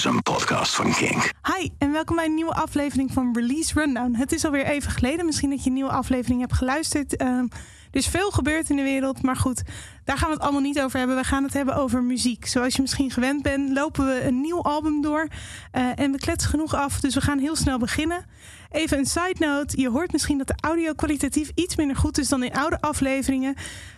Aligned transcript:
is 0.00 0.06
een 0.06 0.22
podcast 0.22 0.74
van 0.74 0.92
Kink. 0.92 1.30
Hi 1.42 1.68
en 1.78 1.92
welkom 1.92 2.16
bij 2.16 2.24
een 2.24 2.34
nieuwe 2.34 2.54
aflevering 2.54 3.12
van 3.12 3.30
Release 3.34 3.74
Rundown. 3.74 4.14
Het 4.14 4.32
is 4.32 4.44
alweer 4.44 4.64
even 4.64 4.90
geleden, 4.90 5.26
misschien 5.26 5.50
dat 5.50 5.62
je 5.62 5.68
een 5.68 5.74
nieuwe 5.74 5.90
aflevering 5.90 6.40
hebt 6.40 6.52
geluisterd. 6.52 7.16
Ehm, 7.16 7.46
er 7.90 7.98
is 7.98 8.06
veel 8.06 8.30
gebeurd 8.30 8.70
in 8.70 8.76
de 8.76 8.82
wereld, 8.82 9.22
maar 9.22 9.36
goed, 9.36 9.62
daar 10.04 10.18
gaan 10.18 10.28
we 10.28 10.34
het 10.34 10.42
allemaal 10.42 10.60
niet 10.60 10.80
over 10.80 10.98
hebben. 10.98 11.16
We 11.16 11.24
gaan 11.24 11.42
het 11.42 11.52
hebben 11.52 11.74
over 11.74 12.02
muziek. 12.02 12.46
Zoals 12.46 12.74
je 12.74 12.82
misschien 12.82 13.10
gewend 13.10 13.42
bent, 13.42 13.70
lopen 13.70 14.06
we 14.06 14.24
een 14.24 14.40
nieuw 14.40 14.62
album 14.62 15.02
door 15.02 15.28
uh, 15.72 15.88
en 15.94 16.12
we 16.12 16.18
kletsen 16.18 16.50
genoeg 16.50 16.74
af, 16.74 17.00
dus 17.00 17.14
we 17.14 17.20
gaan 17.20 17.38
heel 17.38 17.56
snel 17.56 17.78
beginnen. 17.78 18.24
Even 18.70 18.98
een 18.98 19.06
side 19.06 19.36
note, 19.38 19.80
je 19.80 19.90
hoort 19.90 20.12
misschien 20.12 20.38
dat 20.38 20.46
de 20.46 20.58
audio 20.60 20.92
kwalitatief 20.92 21.50
iets 21.54 21.76
minder 21.76 21.96
goed 21.96 22.18
is 22.18 22.28
dan 22.28 22.42
in 22.42 22.54
oude 22.54 22.80
afleveringen. 22.80 23.54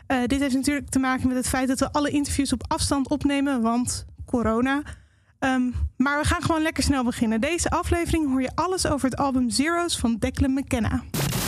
Uh, 0.09 0.19
dit 0.27 0.41
heeft 0.41 0.55
natuurlijk 0.55 0.89
te 0.89 0.99
maken 0.99 1.29
met 1.29 1.37
het 1.37 1.49
feit 1.49 1.69
dat 1.69 1.79
we 1.79 1.93
alle 1.93 2.11
interviews 2.11 2.53
op 2.53 2.65
afstand 2.69 3.09
opnemen, 3.09 3.63
want 3.63 4.07
corona. 4.27 4.83
Um, 5.45 5.75
maar 5.97 6.19
we 6.19 6.25
gaan 6.25 6.43
gewoon 6.43 6.63
lekker 6.63 6.83
snel 6.83 7.05
beginnen. 7.05 7.41
Deze 7.41 7.71
aflevering 7.71 8.29
hoor 8.29 8.43
je 8.43 8.51
alles 8.55 8.87
over 8.87 9.11
het 9.11 9.19
album 9.19 9.51
Zeros 9.51 9.99
van 9.99 10.17
Declan 10.19 10.53
McKenna. 10.53 11.03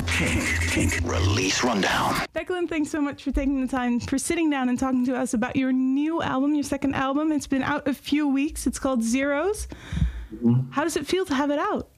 Kink, 0.05 0.66
Kink, 0.71 0.93
Release 1.07 1.66
Rundown. 1.66 2.15
Declan, 2.33 2.66
thanks 2.66 2.91
so 2.91 3.01
much 3.01 3.23
for 3.23 3.33
taking 3.33 3.69
the 3.69 3.77
time 3.77 4.01
for 4.01 4.19
sitting 4.19 4.51
down 4.51 4.69
and 4.69 4.79
talking 4.79 5.07
to 5.07 5.12
us 5.12 5.35
about 5.35 5.57
your 5.57 5.73
new 5.73 6.23
album, 6.23 6.52
your 6.52 6.65
second 6.65 6.95
album. 6.95 7.33
It's 7.33 7.49
been 7.49 7.62
out 7.62 7.88
a 7.88 7.95
few 7.95 8.33
weeks. 8.33 8.66
It's 8.66 8.79
called 8.79 9.02
Zeros. 9.02 9.66
Mm-hmm. 10.35 10.71
How 10.71 10.83
does 10.83 10.97
it 10.97 11.07
feel 11.07 11.24
to 11.24 11.35
have 11.35 11.52
it 11.52 11.59
out? 11.59 11.88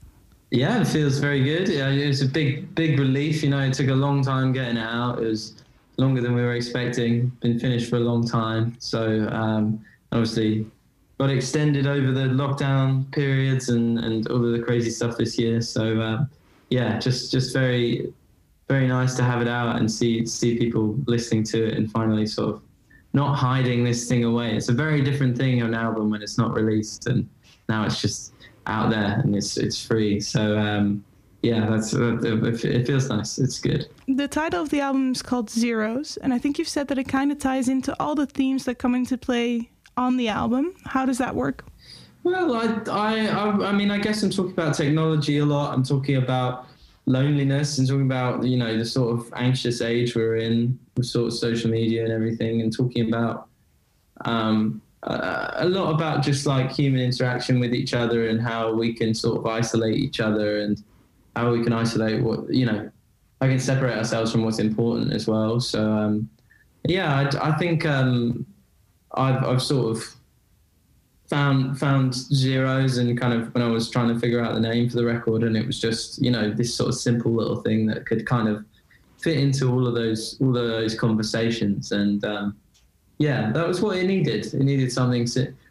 Yeah, 0.51 0.81
it 0.81 0.87
feels 0.87 1.19
very 1.19 1.43
good. 1.43 1.69
Yeah, 1.69 1.89
it 1.89 2.07
was 2.07 2.23
a 2.23 2.29
big, 2.29 2.75
big 2.75 2.99
relief. 2.99 3.43
You 3.43 3.51
know, 3.51 3.61
it 3.61 3.75
took 3.75 3.89
a 3.89 3.95
long 3.95 4.23
time 4.23 4.53
getting 4.53 4.77
it 4.77 4.89
out. 4.89 5.19
It 5.19 5.27
was 5.27 5.55
longer 5.97 6.21
than 6.21 6.35
we 6.35 6.43
were 6.43 6.55
expecting. 6.55 7.33
Been 7.41 7.59
finished 7.59 7.89
for 7.91 7.97
a 7.97 8.01
long 8.01 8.27
time. 8.27 8.77
So 8.79 9.29
um, 9.33 9.85
obviously 10.13 10.67
got 11.19 11.31
extended 11.31 11.87
over 11.87 12.13
the 12.13 12.27
lockdown 12.27 13.11
periods 13.13 13.71
and, 13.71 13.99
and 13.99 14.29
all 14.29 14.45
of 14.45 14.53
the 14.53 14.63
crazy 14.63 14.91
stuff 14.91 15.17
this 15.17 15.39
year. 15.39 15.61
So 15.61 16.01
um, 16.01 16.31
yeah, 16.71 16.99
just 16.99 17.33
just 17.33 17.53
very 17.53 18.13
very 18.69 18.89
nice 18.89 19.15
to 19.17 19.23
have 19.23 19.41
it 19.41 19.49
out 19.49 19.77
and 19.77 19.91
see 19.91 20.27
see 20.27 20.59
people 20.59 20.99
listening 21.07 21.45
to 21.45 21.67
it 21.67 21.75
and 21.75 21.91
finally 21.91 22.27
sort 22.27 22.55
of 22.55 22.63
not 23.13 23.35
hiding 23.35 23.83
this 23.85 24.09
thing 24.09 24.25
away. 24.25 24.55
It's 24.55 24.69
a 24.69 24.75
very 24.75 25.01
different 25.01 25.39
thing 25.39 25.63
on 25.63 25.69
an 25.69 25.75
album 25.75 26.11
when 26.11 26.23
it's 26.23 26.37
not 26.37 26.55
released 26.55 27.07
and 27.07 27.29
now 27.69 27.85
it's 27.85 28.01
just 28.01 28.33
out 28.67 28.91
there 28.91 29.21
and 29.21 29.35
it's 29.35 29.57
it's 29.57 29.85
free. 29.85 30.21
So 30.21 30.59
um, 30.59 31.03
yeah, 31.43 31.67
that's 31.71 31.95
it 31.95 32.87
feels 32.87 33.09
nice. 33.09 33.39
It's 33.39 33.59
good. 33.59 33.89
The 34.09 34.29
title 34.29 34.63
of 34.63 34.71
the 34.71 34.81
album 34.81 35.13
is 35.13 35.23
called 35.23 35.49
Zeros, 35.49 36.17
and 36.19 36.35
I 36.35 36.39
think 36.39 36.59
you've 36.59 36.69
said 36.69 36.89
that 36.89 36.99
it 36.99 37.05
kind 37.05 37.31
of 37.31 37.39
ties 37.39 37.69
into 37.69 37.95
all 38.01 38.15
the 38.15 38.27
themes 38.27 38.65
that 38.65 38.77
come 38.79 38.95
into 38.95 39.17
play 39.17 39.71
on 39.97 40.17
the 40.17 40.29
album. 40.29 40.75
How 40.85 41.07
does 41.07 41.19
that 41.19 41.35
work? 41.35 41.65
Well, 42.23 42.57
I, 42.57 42.91
I, 42.91 43.69
I 43.69 43.73
mean, 43.73 43.91
I 43.91 43.99
guess 43.99 44.23
I'm 44.23 44.31
talking 44.31 44.53
about 44.53 44.75
technology 44.75 45.39
a 45.39 45.45
lot. 45.45 45.73
I'm 45.73 45.85
talking 45.85 46.17
about 46.17 46.67
loneliness 47.07 47.79
and 47.79 47.87
talking 47.87 48.03
about 48.03 48.43
you 48.43 48.57
know 48.57 48.77
the 48.77 48.85
sort 48.85 49.17
of 49.17 49.33
anxious 49.37 49.81
age 49.81 50.17
we're 50.17 50.37
in 50.37 50.77
with 50.97 51.07
sort 51.07 51.29
of 51.29 51.35
social 51.35 51.71
media 51.71 52.03
and 52.03 52.13
everything, 52.13 52.63
and 52.63 52.77
talking 52.77 53.09
about 53.09 53.49
um, 54.25 54.83
uh, 55.05 55.53
a 55.55 55.69
lot 55.69 55.95
about 55.95 56.23
just 56.23 56.47
like 56.47 56.73
human 56.73 57.01
interaction 57.01 57.61
with 57.61 57.73
each 57.73 57.95
other 57.95 58.29
and 58.29 58.43
how 58.43 58.73
we 58.73 58.93
can 58.93 59.15
sort 59.15 59.39
of 59.39 59.47
isolate 59.47 59.95
each 59.95 60.19
other 60.19 60.61
and 60.63 60.83
how 61.37 61.53
we 61.53 61.63
can 61.63 61.73
isolate 61.73 62.23
what 62.23 62.53
you 62.53 62.67
know. 62.67 62.91
I 63.41 63.49
can 63.49 63.61
separate 63.61 63.99
ourselves 63.99 64.33
from 64.33 64.45
what's 64.45 64.59
important 64.59 65.13
as 65.13 65.29
well. 65.29 65.61
So 65.61 65.93
um, 65.93 66.29
yeah, 66.85 67.15
I, 67.15 67.51
I 67.51 67.59
think 67.59 67.85
um, 67.85 68.47
I've, 69.15 69.45
I've 69.45 69.63
sort 69.63 69.97
of 69.97 70.17
found 71.29 71.79
found 71.79 72.15
zeros 72.15 72.99
and 72.99 73.19
kind 73.19 73.33
of 73.33 73.53
when 73.55 73.63
I 73.63 73.69
was 73.69 73.91
trying 73.91 74.09
to 74.13 74.19
figure 74.19 74.41
out 74.41 74.55
the 74.55 74.61
name 74.61 74.89
for 74.89 74.97
the 74.97 75.05
record, 75.05 75.43
and 75.43 75.57
it 75.57 75.67
was 75.67 75.81
just 75.81 76.23
you 76.23 76.31
know 76.31 76.51
this 76.51 76.75
sort 76.75 76.89
of 76.89 76.95
simple 76.95 77.33
little 77.33 77.63
thing 77.63 77.87
that 77.87 78.07
could 78.07 78.27
kind 78.27 78.49
of 78.49 78.65
fit 79.19 79.39
into 79.39 79.71
all 79.71 79.87
of 79.87 79.95
those 79.95 80.39
all 80.41 80.57
of 80.57 80.69
those 80.69 80.95
conversations, 80.95 81.93
and 81.93 82.25
um, 82.25 82.57
yeah, 83.19 83.51
that 83.53 83.67
was 83.67 83.81
what 83.81 83.97
it 83.97 84.07
needed. 84.07 84.47
It 84.47 84.63
needed 84.63 84.93
something, 84.93 85.27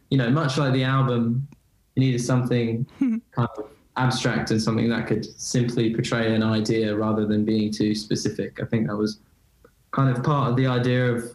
you 0.09 0.17
know, 0.17 0.29
much 0.29 0.57
like 0.57 0.73
the 0.73 0.83
album, 0.83 1.47
it 1.95 1.99
needed 1.99 2.21
something 2.21 2.85
kind 2.99 3.49
of 3.57 3.69
abstract 3.97 4.51
and 4.51 4.61
something 4.61 4.89
that 4.89 5.07
could 5.07 5.25
simply 5.39 5.93
portray 5.93 6.33
an 6.35 6.43
idea 6.43 6.95
rather 6.95 7.25
than 7.25 7.45
being 7.45 7.71
too 7.71 7.95
specific. 7.95 8.59
I 8.61 8.65
think 8.65 8.87
that 8.87 8.95
was 8.95 9.19
kind 9.91 10.15
of 10.15 10.23
part 10.23 10.49
of 10.49 10.57
the 10.57 10.67
idea 10.67 11.11
of 11.11 11.34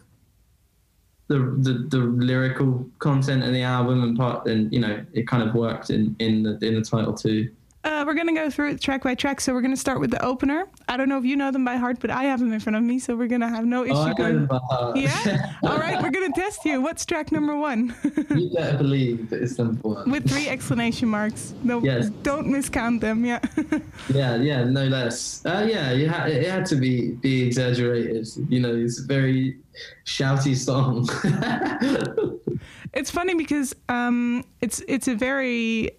the, 1.31 1.71
the, 1.71 1.73
the 1.89 1.97
lyrical 1.97 2.87
content 2.99 3.43
in 3.43 3.53
the 3.53 3.61
album 3.61 4.03
and 4.03 4.17
part 4.17 4.45
and 4.47 4.71
you 4.73 4.79
know 4.79 5.03
it 5.13 5.27
kind 5.27 5.47
of 5.47 5.55
worked 5.55 5.89
in 5.89 6.15
in 6.19 6.43
the 6.43 6.57
in 6.65 6.75
the 6.75 6.81
title 6.81 7.13
too 7.13 7.49
uh, 7.83 8.03
we're 8.05 8.13
gonna 8.13 8.33
go 8.33 8.49
through 8.49 8.71
it 8.71 8.81
track 8.81 9.03
by 9.03 9.15
track. 9.15 9.41
So 9.41 9.53
we're 9.53 9.61
gonna 9.61 9.75
start 9.75 9.99
with 9.99 10.11
the 10.11 10.23
opener. 10.23 10.67
I 10.87 10.97
don't 10.97 11.09
know 11.09 11.17
if 11.17 11.25
you 11.25 11.35
know 11.35 11.49
them 11.49 11.65
by 11.65 11.77
heart, 11.77 11.97
but 11.99 12.11
I 12.11 12.25
have 12.25 12.39
them 12.39 12.53
in 12.53 12.59
front 12.59 12.75
of 12.75 12.83
me, 12.83 12.99
so 12.99 13.15
we're 13.15 13.27
gonna 13.27 13.49
have 13.49 13.65
no 13.65 13.83
issue 13.83 13.93
oh, 13.95 14.13
going. 14.13 14.47
Yeah. 14.95 15.53
All 15.63 15.77
right, 15.77 16.01
we're 16.01 16.11
gonna 16.11 16.31
test 16.33 16.63
you. 16.63 16.79
What's 16.79 17.05
track 17.05 17.31
number 17.31 17.55
one? 17.55 17.95
you 18.29 18.51
better 18.53 18.77
believe 18.77 19.33
it's 19.33 19.57
number 19.57 19.79
one. 19.81 20.11
With 20.11 20.29
three 20.29 20.47
exclamation 20.47 21.09
marks. 21.09 21.55
No, 21.63 21.81
yes. 21.81 22.09
Don't 22.21 22.47
miscount 22.47 23.01
them. 23.01 23.25
Yeah. 23.25 23.39
yeah, 24.13 24.35
yeah, 24.35 24.63
no 24.63 24.85
less. 24.85 25.43
Uh, 25.43 25.67
yeah, 25.67 25.91
you 25.91 26.07
ha- 26.07 26.25
it 26.25 26.47
had 26.47 26.67
to 26.67 26.75
be 26.75 27.13
be 27.13 27.41
exaggerated. 27.41 28.27
You 28.47 28.59
know, 28.59 28.75
it's 28.75 28.99
very 28.99 29.57
shouty 30.05 30.55
song. 30.55 31.07
it's 32.93 33.11
funny 33.11 33.35
because 33.35 33.75
um, 33.89 34.43
it's 34.61 34.81
it's 34.87 35.07
a 35.07 35.15
very 35.15 35.91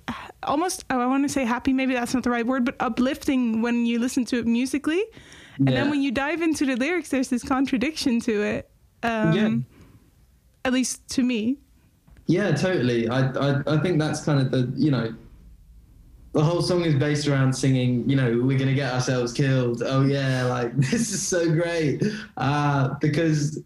almost 0.43 0.84
oh, 0.91 1.00
I 1.00 1.06
want 1.06 1.25
to 1.25 1.28
say 1.28 1.44
happy. 1.44 1.72
Maybe 1.72 1.94
that's 1.94 2.15
not 2.15 2.22
the 2.22 2.31
right 2.31 2.47
word, 2.47 2.65
but 2.65 2.77
uplifting 2.81 3.62
when 3.62 3.87
you 3.87 3.99
listen 3.99 4.25
to 4.27 4.38
it 4.38 4.47
musically, 4.47 5.03
and 5.59 5.71
yeah. 5.71 5.77
then 5.77 5.91
when 5.91 6.03
you 6.03 6.11
dive 6.11 6.43
into 6.43 6.66
the 6.66 6.77
lyrics, 6.77 7.09
there's 7.09 7.28
this 7.28 7.43
contradiction 7.43 8.21
to 8.21 8.43
it. 8.43 8.71
Um, 9.03 9.32
yeah. 9.32 9.56
At 10.65 10.72
least 10.72 11.09
to 11.11 11.22
me. 11.22 11.59
Yeah, 12.27 12.53
totally. 12.53 13.09
I, 13.09 13.31
I 13.32 13.62
I 13.66 13.78
think 13.78 13.99
that's 13.99 14.25
kind 14.25 14.41
of 14.41 14.50
the 14.50 14.72
you 14.77 14.91
know 14.91 15.15
the 16.32 16.43
whole 16.43 16.62
song 16.62 16.82
is 16.84 16.94
based 16.94 17.28
around 17.28 17.53
singing, 17.53 18.09
you 18.09 18.16
know, 18.16 18.41
we're 18.43 18.59
gonna 18.59 18.75
get 18.75 18.93
ourselves 18.93 19.32
killed. 19.32 19.82
Oh 19.84 20.03
yeah, 20.03 20.44
like 20.44 20.75
this 20.76 21.12
is 21.12 21.26
so 21.26 21.50
great. 21.50 22.03
Uh, 22.37 22.94
because 23.00 23.62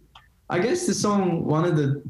I 0.50 0.58
guess 0.58 0.86
the 0.86 0.94
song, 0.94 1.44
one 1.44 1.64
of 1.64 1.76
the 1.76 2.02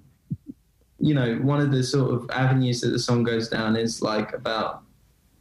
you 0.98 1.14
know, 1.14 1.36
one 1.36 1.60
of 1.60 1.70
the 1.70 1.82
sort 1.82 2.12
of 2.12 2.28
avenues 2.30 2.80
that 2.80 2.88
the 2.88 2.98
song 2.98 3.22
goes 3.22 3.48
down 3.48 3.76
is 3.76 4.00
like 4.00 4.32
about, 4.32 4.82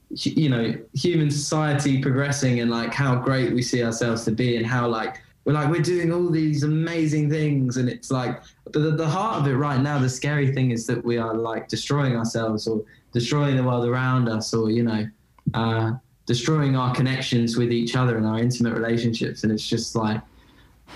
you 0.10 0.50
know, 0.50 0.76
human 0.94 1.32
society 1.32 2.02
progressing 2.02 2.60
and 2.60 2.70
like 2.70 2.94
how 2.94 3.16
great 3.16 3.54
we 3.54 3.62
see 3.62 3.84
ourselves 3.84 4.26
to 4.26 4.32
be 4.32 4.58
and 4.58 4.66
how 4.66 4.88
like 4.88 5.22
we're 5.46 5.54
like 5.54 5.70
we're 5.70 5.82
doing 5.82 6.12
all 6.12 6.30
these 6.30 6.64
amazing 6.64 7.30
things 7.30 7.78
and 7.78 7.88
it's 7.88 8.12
like 8.12 8.42
the, 8.72 8.92
the 8.92 9.08
heart 9.08 9.40
of 9.40 9.48
it 9.48 9.54
right 9.54 9.80
now 9.80 10.00
the 10.00 10.10
scary 10.10 10.52
thing 10.52 10.72
is 10.72 10.88
that 10.88 11.04
we 11.06 11.18
are 11.18 11.36
like 11.36 11.68
destroying 11.68 12.16
ourselves 12.16 12.68
or 12.68 12.84
destroying 13.16 13.56
the 13.56 13.64
world 13.64 13.88
around 13.88 14.28
us 14.28 14.54
or 14.54 14.70
you 14.70 14.84
know 14.84 15.08
uh, 15.54 15.94
destroying 16.26 16.76
our 16.76 16.94
connections 16.94 17.56
with 17.56 17.72
each 17.72 17.96
other 17.96 18.18
and 18.18 18.28
our 18.28 18.40
intimate 18.40 18.74
relationships. 18.74 19.44
And 19.44 19.54
it's 19.54 19.66
just 19.66 19.96
like 19.96 20.22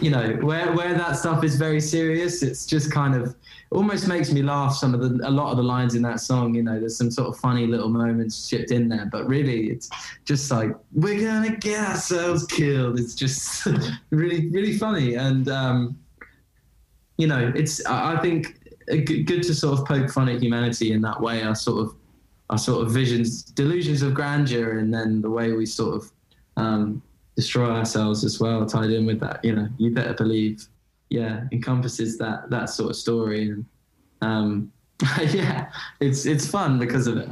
you 0.01 0.11
know 0.11 0.33
where 0.41 0.73
where 0.73 0.93
that 0.93 1.13
stuff 1.13 1.43
is 1.43 1.55
very 1.55 1.81
serious 1.81 2.43
it's 2.43 2.67
just 2.67 2.91
kind 2.91 3.15
of 3.15 3.35
almost 3.71 4.07
makes 4.07 4.31
me 4.31 4.43
laugh 4.43 4.75
some 4.75 4.93
of 4.93 5.01
the 5.01 5.27
a 5.27 5.31
lot 5.39 5.49
of 5.49 5.57
the 5.57 5.63
lines 5.63 5.95
in 5.95 6.03
that 6.03 6.19
song 6.19 6.53
you 6.53 6.61
know 6.61 6.79
there's 6.79 6.95
some 6.95 7.09
sort 7.09 7.27
of 7.27 7.35
funny 7.37 7.65
little 7.65 7.89
moments 7.89 8.47
shipped 8.47 8.69
in 8.71 8.87
there. 8.87 9.07
But 9.11 9.27
really 9.27 9.71
it's 9.71 9.89
just 10.25 10.51
like 10.51 10.71
we're 10.93 11.21
gonna 11.21 11.55
get 11.55 11.79
ourselves 11.87 12.45
killed. 12.45 12.99
It's 12.99 13.15
just 13.15 13.65
really 14.11 14.49
really 14.49 14.77
funny. 14.77 15.15
And 15.15 15.47
um 15.47 15.97
you 17.17 17.27
know 17.27 17.51
it's 17.55 17.83
i 17.85 18.17
think 18.21 18.59
good 18.89 19.43
to 19.43 19.53
sort 19.53 19.79
of 19.79 19.85
poke 19.85 20.09
fun 20.09 20.29
at 20.29 20.41
humanity 20.41 20.91
in 20.91 21.01
that 21.01 21.19
way. 21.19 21.43
Our 21.43 21.55
sort 21.55 21.79
of 21.85 21.98
our 22.49 22.57
sort 22.57 22.85
of 22.85 22.91
visions 22.91 23.43
delusions 23.43 24.01
of 24.01 24.13
grandeur 24.13 24.79
and 24.79 24.93
then 24.93 25.21
the 25.21 25.29
way 25.29 25.51
we 25.51 25.65
sort 25.65 25.95
of 25.95 26.11
um 26.57 27.01
destroy 27.35 27.69
ourselves 27.69 28.23
as 28.23 28.39
well 28.39 28.65
tied 28.65 28.89
in 28.89 29.05
with 29.05 29.19
that 29.19 29.43
you 29.43 29.55
know 29.55 29.67
you 29.77 29.91
better 29.91 30.13
believe 30.13 30.67
yeah 31.09 31.45
encompasses 31.51 32.17
that 32.17 32.49
that 32.49 32.69
sort 32.69 32.89
of 32.89 32.95
story. 32.95 33.49
And 33.49 33.65
um 34.21 34.71
yeah 35.29 35.71
it's 35.99 36.25
it's 36.25 36.47
fun 36.47 36.79
because 36.79 37.07
of 37.07 37.17
it 37.17 37.29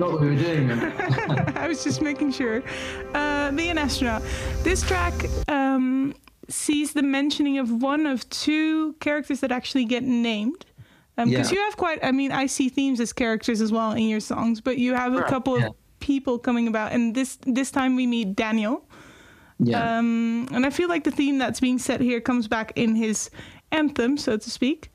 forgot 0.00 0.12
what 0.12 0.20
we 0.22 0.28
were 0.28 0.42
doing. 0.42 0.70
I 1.56 1.68
was 1.68 1.84
just 1.84 2.00
making 2.00 2.32
sure. 2.32 2.62
Uh, 3.14 3.50
be 3.52 3.68
an 3.68 3.78
astronaut. 3.78 4.22
This 4.62 4.82
track 4.82 5.12
um, 5.48 6.14
sees 6.48 6.92
the 6.94 7.02
mentioning 7.02 7.58
of 7.58 7.82
one 7.82 8.06
of 8.06 8.28
two 8.30 8.94
characters 8.94 9.40
that 9.40 9.52
actually 9.52 9.84
get 9.84 10.02
named. 10.02 10.64
Because 11.16 11.52
Yeah. 11.52 11.58
you 11.58 11.64
have 11.64 11.76
quite, 11.76 12.02
I 12.02 12.12
mean, 12.12 12.32
I 12.32 12.46
see 12.46 12.70
themes 12.70 12.98
as 12.98 13.12
characters 13.12 13.60
as 13.60 13.70
well 13.72 13.92
in 13.92 14.08
your 14.08 14.20
songs, 14.20 14.60
but 14.62 14.78
you 14.78 14.94
have 14.94 15.14
a 15.14 15.22
couple 15.24 15.58
yeah. 15.58 15.66
of 15.66 15.74
people 15.98 16.38
coming 16.38 16.66
about, 16.66 16.92
and 16.92 17.14
this 17.14 17.38
this 17.42 17.70
time 17.70 17.94
we 17.94 18.06
meet 18.06 18.34
Daniel. 18.34 18.88
yeah. 19.58 19.98
Um, 19.98 20.48
and 20.52 20.64
I 20.64 20.70
feel 20.70 20.88
like 20.88 21.04
the 21.04 21.10
theme 21.10 21.36
that's 21.36 21.60
being 21.60 21.78
set 21.78 22.00
here 22.00 22.20
comes 22.22 22.48
back 22.48 22.72
in 22.76 22.94
his 22.94 23.28
anthem, 23.70 24.16
so 24.16 24.38
to 24.38 24.50
speak. 24.50 24.88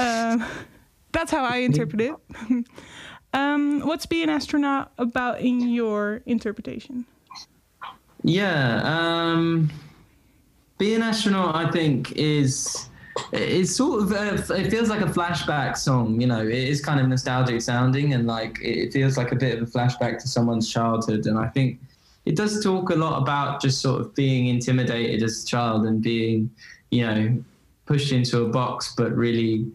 Uh, 0.00 0.38
that's 1.12 1.30
how 1.30 1.44
I 1.44 1.58
interpret 1.58 2.00
it. 2.00 2.14
um, 3.32 3.80
what's 3.80 4.06
being 4.06 4.24
an 4.24 4.30
astronaut 4.30 4.92
about 4.98 5.40
in 5.40 5.68
your 5.68 6.22
interpretation? 6.26 7.04
Yeah, 8.22 8.82
um, 8.84 9.70
be 10.78 10.94
an 10.94 11.02
astronaut, 11.02 11.54
I 11.54 11.70
think, 11.70 12.12
is 12.12 12.88
it's 13.32 13.74
sort 13.74 14.02
of 14.02 14.12
a, 14.12 14.54
it 14.54 14.70
feels 14.70 14.88
like 14.88 15.00
a 15.00 15.06
flashback 15.06 15.76
song. 15.76 16.20
You 16.20 16.26
know, 16.26 16.40
it 16.40 16.52
is 16.52 16.80
kind 16.84 17.00
of 17.00 17.08
nostalgic 17.08 17.60
sounding, 17.60 18.14
and 18.14 18.26
like 18.26 18.58
it 18.62 18.92
feels 18.92 19.16
like 19.16 19.32
a 19.32 19.36
bit 19.36 19.60
of 19.60 19.68
a 19.68 19.70
flashback 19.70 20.20
to 20.20 20.28
someone's 20.28 20.70
childhood. 20.70 21.26
And 21.26 21.38
I 21.38 21.48
think 21.48 21.80
it 22.24 22.36
does 22.36 22.62
talk 22.62 22.90
a 22.90 22.94
lot 22.94 23.20
about 23.22 23.60
just 23.60 23.80
sort 23.80 24.00
of 24.00 24.14
being 24.14 24.48
intimidated 24.48 25.22
as 25.22 25.44
a 25.44 25.46
child 25.46 25.86
and 25.86 26.02
being, 26.02 26.50
you 26.90 27.06
know, 27.06 27.44
pushed 27.86 28.12
into 28.12 28.42
a 28.44 28.48
box, 28.48 28.94
but 28.96 29.12
really. 29.14 29.66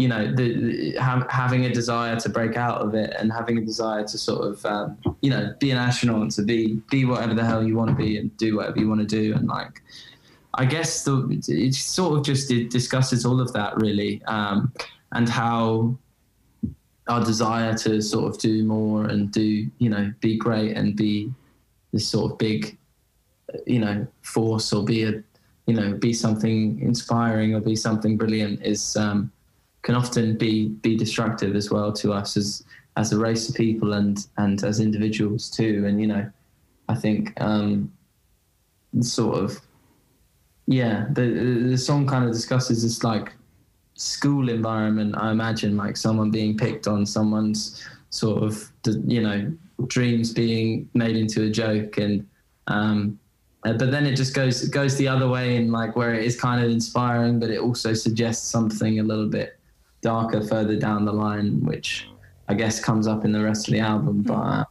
You 0.00 0.08
know, 0.08 0.22
the, 0.34 0.46
the, 0.54 0.96
ha- 0.96 1.26
having 1.28 1.66
a 1.66 1.72
desire 1.80 2.16
to 2.24 2.28
break 2.28 2.56
out 2.56 2.78
of 2.80 2.94
it 2.94 3.10
and 3.18 3.30
having 3.30 3.58
a 3.58 3.64
desire 3.72 4.02
to 4.12 4.16
sort 4.16 4.42
of, 4.48 4.64
um, 4.64 4.96
you 5.20 5.30
know, 5.30 5.54
be 5.60 5.70
an 5.72 5.76
astronaut, 5.76 6.30
to 6.32 6.42
be 6.42 6.80
be 6.90 7.04
whatever 7.04 7.34
the 7.34 7.44
hell 7.44 7.62
you 7.62 7.76
want 7.76 7.90
to 7.90 7.96
be 7.96 8.16
and 8.18 8.34
do 8.38 8.56
whatever 8.56 8.78
you 8.78 8.88
want 8.88 9.00
to 9.00 9.06
do, 9.06 9.34
and 9.34 9.46
like, 9.46 9.82
I 10.54 10.64
guess 10.64 11.04
the, 11.04 11.14
it 11.48 11.74
sort 11.74 12.18
of 12.18 12.24
just 12.24 12.48
discusses 12.70 13.26
all 13.26 13.40
of 13.40 13.52
that 13.52 13.76
really, 13.76 14.22
um, 14.24 14.72
and 15.12 15.28
how 15.28 15.94
our 17.08 17.22
desire 17.22 17.74
to 17.74 18.00
sort 18.00 18.26
of 18.32 18.40
do 18.40 18.64
more 18.64 19.04
and 19.06 19.32
do 19.32 19.66
you 19.78 19.90
know 19.90 20.12
be 20.20 20.38
great 20.38 20.76
and 20.76 20.96
be 20.96 21.30
this 21.92 22.06
sort 22.06 22.32
of 22.32 22.38
big, 22.38 22.78
you 23.66 23.80
know, 23.80 24.06
force 24.22 24.72
or 24.72 24.84
be 24.84 25.02
a 25.04 25.22
you 25.66 25.74
know 25.74 25.92
be 25.94 26.12
something 26.12 26.80
inspiring 26.80 27.54
or 27.54 27.60
be 27.60 27.76
something 27.76 28.16
brilliant 28.16 28.64
is 28.64 28.96
um, 28.96 29.30
can 29.82 29.94
often 29.94 30.36
be 30.36 30.68
be 30.68 30.96
destructive 30.96 31.56
as 31.56 31.70
well 31.70 31.92
to 31.92 32.12
us 32.12 32.36
as 32.36 32.64
as 32.96 33.12
a 33.12 33.18
race 33.18 33.48
of 33.48 33.54
people 33.54 33.94
and 33.94 34.26
and 34.36 34.62
as 34.64 34.80
individuals 34.80 35.50
too. 35.50 35.84
And 35.86 36.00
you 36.00 36.06
know, 36.06 36.30
I 36.88 36.94
think 36.94 37.40
um, 37.40 37.92
sort 39.00 39.38
of 39.38 39.60
yeah, 40.66 41.06
the 41.12 41.66
the 41.70 41.78
song 41.78 42.06
kind 42.06 42.24
of 42.24 42.32
discusses 42.32 42.82
this 42.82 43.02
like 43.02 43.32
school 43.94 44.48
environment. 44.48 45.14
I 45.16 45.30
imagine 45.30 45.76
like 45.76 45.96
someone 45.96 46.30
being 46.30 46.56
picked 46.56 46.86
on, 46.86 47.06
someone's 47.06 47.86
sort 48.10 48.42
of 48.42 48.70
you 49.06 49.22
know 49.22 49.52
dreams 49.86 50.32
being 50.32 50.88
made 50.94 51.16
into 51.16 51.44
a 51.44 51.50
joke, 51.50 51.98
and 51.98 52.26
um, 52.66 53.18
uh, 53.64 53.72
but 53.74 53.90
then 53.90 54.04
it 54.04 54.16
just 54.16 54.34
goes 54.34 54.68
goes 54.68 54.96
the 54.96 55.08
other 55.08 55.28
way 55.28 55.56
and 55.56 55.72
like 55.72 55.96
where 55.96 56.14
it 56.14 56.24
is 56.24 56.38
kind 56.38 56.62
of 56.62 56.70
inspiring, 56.70 57.38
but 57.38 57.50
it 57.50 57.60
also 57.60 57.94
suggests 57.94 58.50
something 58.50 59.00
a 59.00 59.02
little 59.02 59.28
bit 59.28 59.59
darker 60.00 60.42
further 60.42 60.76
down 60.76 61.04
the 61.04 61.12
line, 61.12 61.60
which 61.64 62.08
I 62.48 62.54
guess 62.54 62.80
comes 62.80 63.06
up 63.06 63.24
in 63.24 63.32
the 63.32 63.42
rest 63.42 63.68
of 63.68 63.72
the 63.72 63.80
album. 63.80 64.22
But 64.22 64.34
uh, 64.34 64.64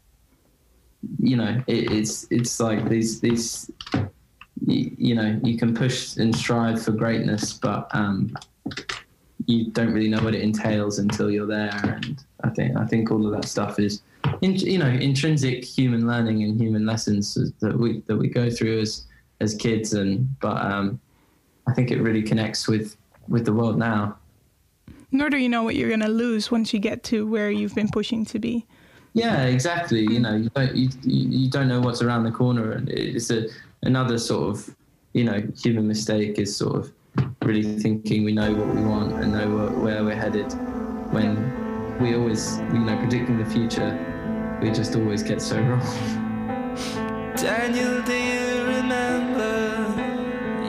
you 1.19 1.37
know, 1.37 1.61
it, 1.67 1.91
it's 1.91 2.27
it's 2.29 2.59
like 2.59 2.89
these 2.89 3.19
these 3.19 3.71
you, 4.65 4.91
you 4.97 5.15
know 5.15 5.39
you 5.43 5.57
can 5.57 5.73
push 5.73 6.17
and 6.17 6.35
strive 6.35 6.81
for 6.81 6.91
greatness, 6.91 7.53
but 7.53 7.87
um, 7.91 8.35
you 9.45 9.71
don't 9.71 9.93
really 9.93 10.09
know 10.09 10.21
what 10.21 10.35
it 10.35 10.41
entails 10.41 10.99
until 10.99 11.31
you're 11.31 11.47
there. 11.47 11.71
And 11.83 12.23
I 12.43 12.49
think 12.49 12.77
I 12.77 12.85
think 12.85 13.11
all 13.11 13.25
of 13.25 13.31
that 13.33 13.47
stuff 13.47 13.79
is 13.79 14.01
in, 14.41 14.55
you 14.55 14.77
know 14.77 14.89
intrinsic 14.89 15.63
human 15.63 16.05
learning 16.05 16.43
and 16.43 16.59
human 16.59 16.85
lessons 16.85 17.35
that 17.59 17.77
we 17.77 18.03
that 18.07 18.17
we 18.17 18.27
go 18.27 18.49
through 18.49 18.81
as 18.81 19.05
as 19.39 19.55
kids. 19.55 19.93
And 19.93 20.39
but 20.39 20.57
um, 20.61 20.99
I 21.67 21.73
think 21.73 21.91
it 21.91 22.01
really 22.01 22.21
connects 22.21 22.67
with 22.67 22.95
with 23.27 23.45
the 23.45 23.53
world 23.53 23.77
now. 23.77 24.18
Nor 25.11 25.29
do 25.29 25.37
you 25.37 25.49
know 25.49 25.63
what 25.63 25.75
you're 25.75 25.89
going 25.89 26.01
to 26.01 26.07
lose 26.07 26.51
once 26.51 26.73
you 26.73 26.79
get 26.79 27.03
to 27.05 27.25
where 27.25 27.49
you've 27.49 27.75
been 27.75 27.89
pushing 27.89 28.25
to 28.25 28.39
be. 28.39 28.65
Yeah, 29.13 29.43
exactly. 29.43 30.01
You 30.01 30.19
know, 30.19 30.35
you 30.35 30.49
don't 30.49 30.75
you, 30.75 30.89
you 31.03 31.29
you 31.29 31.49
don't 31.49 31.67
know 31.67 31.79
what's 31.79 32.01
around 32.01 32.23
the 32.23 32.31
corner, 32.31 32.73
and 32.73 32.89
it's 32.89 33.31
a 33.31 33.47
another 33.81 34.19
sort 34.19 34.49
of 34.49 34.75
you 35.13 35.23
know 35.23 35.41
human 35.57 35.87
mistake 35.87 36.37
is 36.37 36.55
sort 36.55 36.75
of 36.75 36.93
really 37.43 37.79
thinking 37.79 38.23
we 38.23 38.31
know 38.31 38.53
what 38.53 38.67
we 38.75 38.81
want 38.81 39.13
and 39.13 39.33
know 39.33 39.49
where, 39.55 39.69
where 39.69 40.03
we're 40.03 40.15
headed 40.15 40.53
when 41.11 41.97
we 41.99 42.15
always 42.15 42.59
you 42.71 42.79
know 42.79 42.95
predicting 42.97 43.37
the 43.37 43.45
future 43.45 43.91
we 44.61 44.69
just 44.71 44.95
always 44.95 45.23
get 45.23 45.41
so 45.41 45.59
wrong. 45.61 45.81
Daniel, 47.35 48.01
do 48.03 48.13
you 48.13 48.63
remember? 48.65 49.85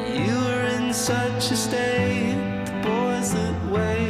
You 0.08 0.34
were 0.46 0.64
in 0.78 0.94
such 0.94 1.50
a 1.50 1.56
state. 1.56 2.36
The 2.66 2.72
boys 2.82 3.32
that 3.34 3.70
wait 3.70 4.09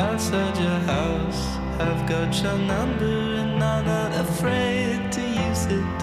outside 0.00 0.56
your 0.56 0.80
house 0.94 1.42
I've 1.78 2.06
got 2.08 2.42
your 2.42 2.58
number 2.58 3.36
and 3.42 3.62
I'm 3.62 3.84
not 3.84 4.12
afraid 4.26 5.12
to 5.12 5.20
use 5.20 5.64
it. 5.66 5.98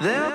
They'll 0.00 0.31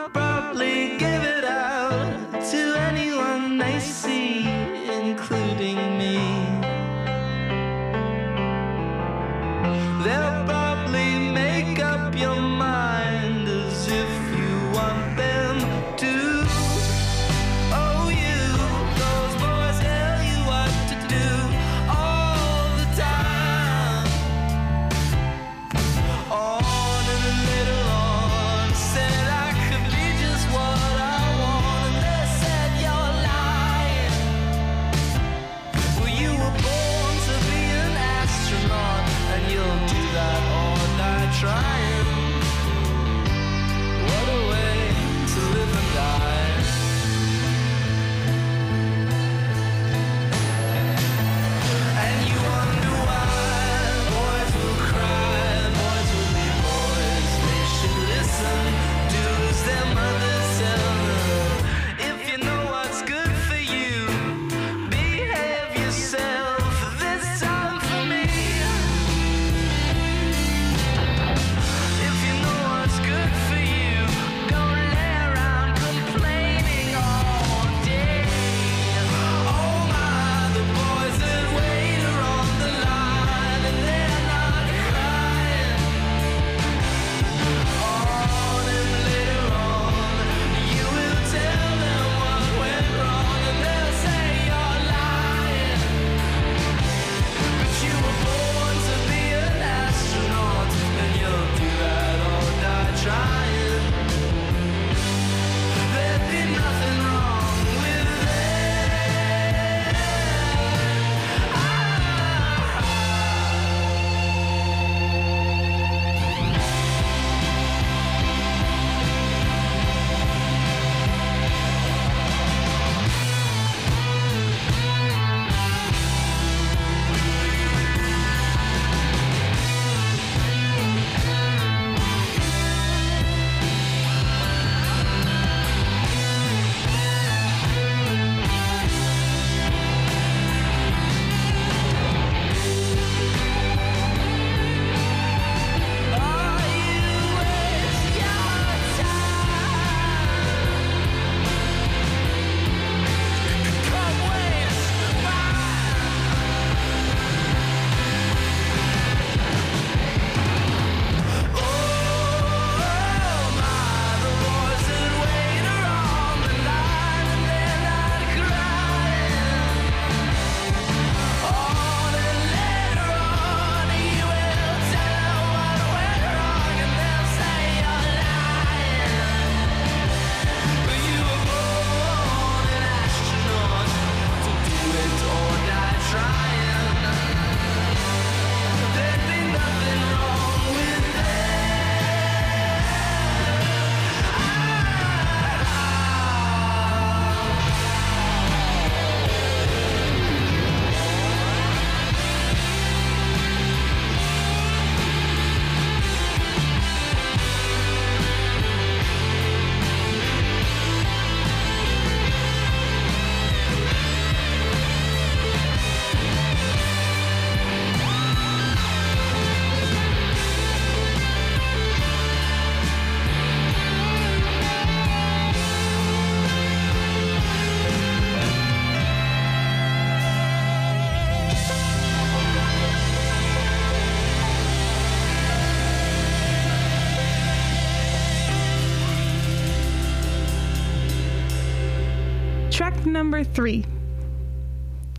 number 243.30 243.44
three. 243.44 243.84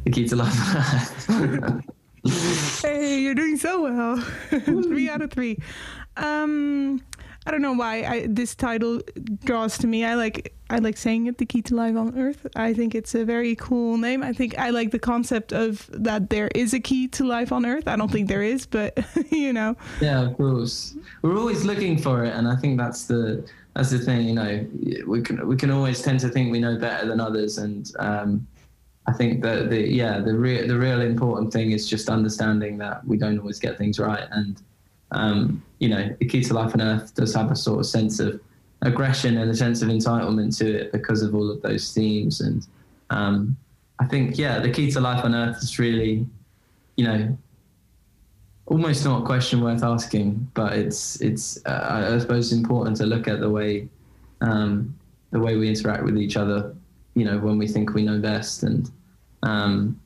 The 0.05 0.11
key 0.11 0.27
to 0.29 0.37
life. 0.37 0.55
Hey, 2.83 3.21
you're 3.21 3.35
doing 3.35 3.59
so 3.59 3.83
well. 3.83 4.17
three 4.49 5.11
out 5.11 5.21
of 5.21 5.31
three. 5.31 5.59
Um, 6.17 7.03
I 7.47 7.51
don't 7.51 7.61
know 7.61 7.75
why 7.75 8.05
I, 8.05 8.27
this 8.27 8.55
title 8.55 9.03
draws 9.45 9.77
to 9.79 9.87
me. 9.87 10.07
I 10.07 10.15
like 10.15 10.55
I 10.71 10.79
like 10.79 10.97
saying 10.97 11.27
it, 11.27 11.37
"The 11.37 11.45
Key 11.45 11.61
to 11.63 11.75
Life 11.75 11.97
on 11.97 12.19
Earth." 12.19 12.47
I 12.57 12.73
think 12.73 12.95
it's 12.95 13.15
a 13.15 13.27
very 13.27 13.55
cool 13.57 13.99
name. 13.99 14.23
I 14.23 14.33
think 14.33 14.59
I 14.59 14.71
like 14.71 14.91
the 14.91 14.99
concept 14.99 15.53
of 15.53 15.89
that 15.93 16.31
there 16.31 16.49
is 16.55 16.73
a 16.73 16.81
key 16.81 17.09
to 17.09 17.25
life 17.25 17.53
on 17.53 17.67
Earth. 17.67 17.89
I 17.89 17.97
don't 17.97 18.11
think 18.11 18.29
there 18.29 18.43
is, 18.43 18.65
but 18.67 18.99
you 19.31 19.53
know, 19.53 19.77
yeah, 20.01 20.23
of 20.23 20.37
course. 20.39 20.97
We're 21.21 21.39
always 21.39 21.65
looking 21.65 21.99
for 21.99 22.25
it, 22.25 22.35
and 22.35 22.49
I 22.49 22.57
think 22.57 22.79
that's 22.79 23.05
the 23.05 23.47
that's 23.75 23.91
the 23.91 23.99
thing. 23.99 24.29
You 24.29 24.35
know, 24.35 24.67
we 25.07 25.23
can 25.23 25.47
we 25.47 25.57
can 25.57 25.71
always 25.71 26.03
tend 26.03 26.21
to 26.21 26.29
think 26.29 26.51
we 26.51 26.61
know 26.61 26.79
better 26.79 27.07
than 27.07 27.21
others, 27.21 27.59
and 27.59 27.91
um, 27.99 28.47
I 29.07 29.13
think 29.13 29.43
that 29.43 29.71
the 29.71 29.89
yeah 29.89 30.21
the 30.21 30.35
real 30.35 30.67
the 30.67 30.79
real 30.79 31.01
important 31.01 31.53
thing 31.53 31.73
is 31.73 31.89
just 31.89 32.09
understanding 32.09 32.79
that 32.79 33.07
we 33.07 33.17
don't 33.17 33.39
always 33.39 33.59
get 33.59 33.79
things 33.79 33.99
right, 33.99 34.27
and 34.33 34.61
um, 35.13 35.63
you 35.79 35.89
know, 35.89 36.15
the 36.19 36.27
key 36.27 36.43
to 36.43 36.55
life 36.55 36.75
on 36.75 36.81
earth 36.81 37.15
does 37.15 37.35
have 37.35 37.51
a 37.51 37.57
sort 37.57 37.81
of 37.81 37.87
sense 37.87 38.21
of 38.21 38.41
aggression 38.83 39.39
and 39.39 39.51
a 39.51 39.55
sense 39.55 39.83
of 39.83 39.89
entitlement 39.89 40.57
to 40.59 40.67
it 40.67 40.93
because 40.93 41.23
of 41.23 41.35
all 41.35 41.51
of 41.51 41.63
those 41.63 41.93
themes. 41.93 42.41
And 42.41 42.67
um, 43.11 43.57
I 43.99 44.07
think, 44.07 44.39
yeah, 44.39 44.59
the 44.59 44.71
key 44.71 44.91
to 44.93 45.01
life 45.01 45.25
on 45.25 45.35
earth 45.35 45.59
is 45.63 45.79
really, 45.79 46.27
you 46.97 47.05
know, 47.05 47.39
almost 48.69 49.05
not 49.05 49.23
a 49.23 49.27
question 49.27 49.63
worth 49.63 49.83
asking, 49.83 50.49
but 50.55 50.75
it's 50.75 51.21
it's 51.21 51.59
uh, 51.67 52.13
I 52.15 52.19
suppose 52.19 52.53
it's 52.53 52.59
important 52.59 52.97
to 52.99 53.07
look 53.07 53.27
at 53.27 53.41
the 53.41 53.51
way 53.51 53.89
um, 54.41 54.95
the 55.31 55.41
way 55.41 55.57
we 55.57 55.69
interact 55.69 56.05
with 56.05 56.17
each 56.17 56.37
other. 56.37 56.75
You 57.15 57.25
know, 57.25 57.39
when 57.39 57.59
we 57.59 57.67
think 57.67 57.95
we 57.95 58.05
know 58.05 58.19
best, 58.19 58.63
and 58.63 58.91
um, 59.43 60.01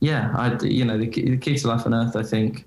yeah, 0.00 0.32
I 0.34 0.56
you 0.64 0.84
know 0.84 0.98
the, 0.98 1.08
the 1.08 1.36
key 1.36 1.56
to 1.56 1.68
life 1.68 1.86
on 1.86 1.94
earth, 1.94 2.16
I 2.16 2.22
think 2.22 2.66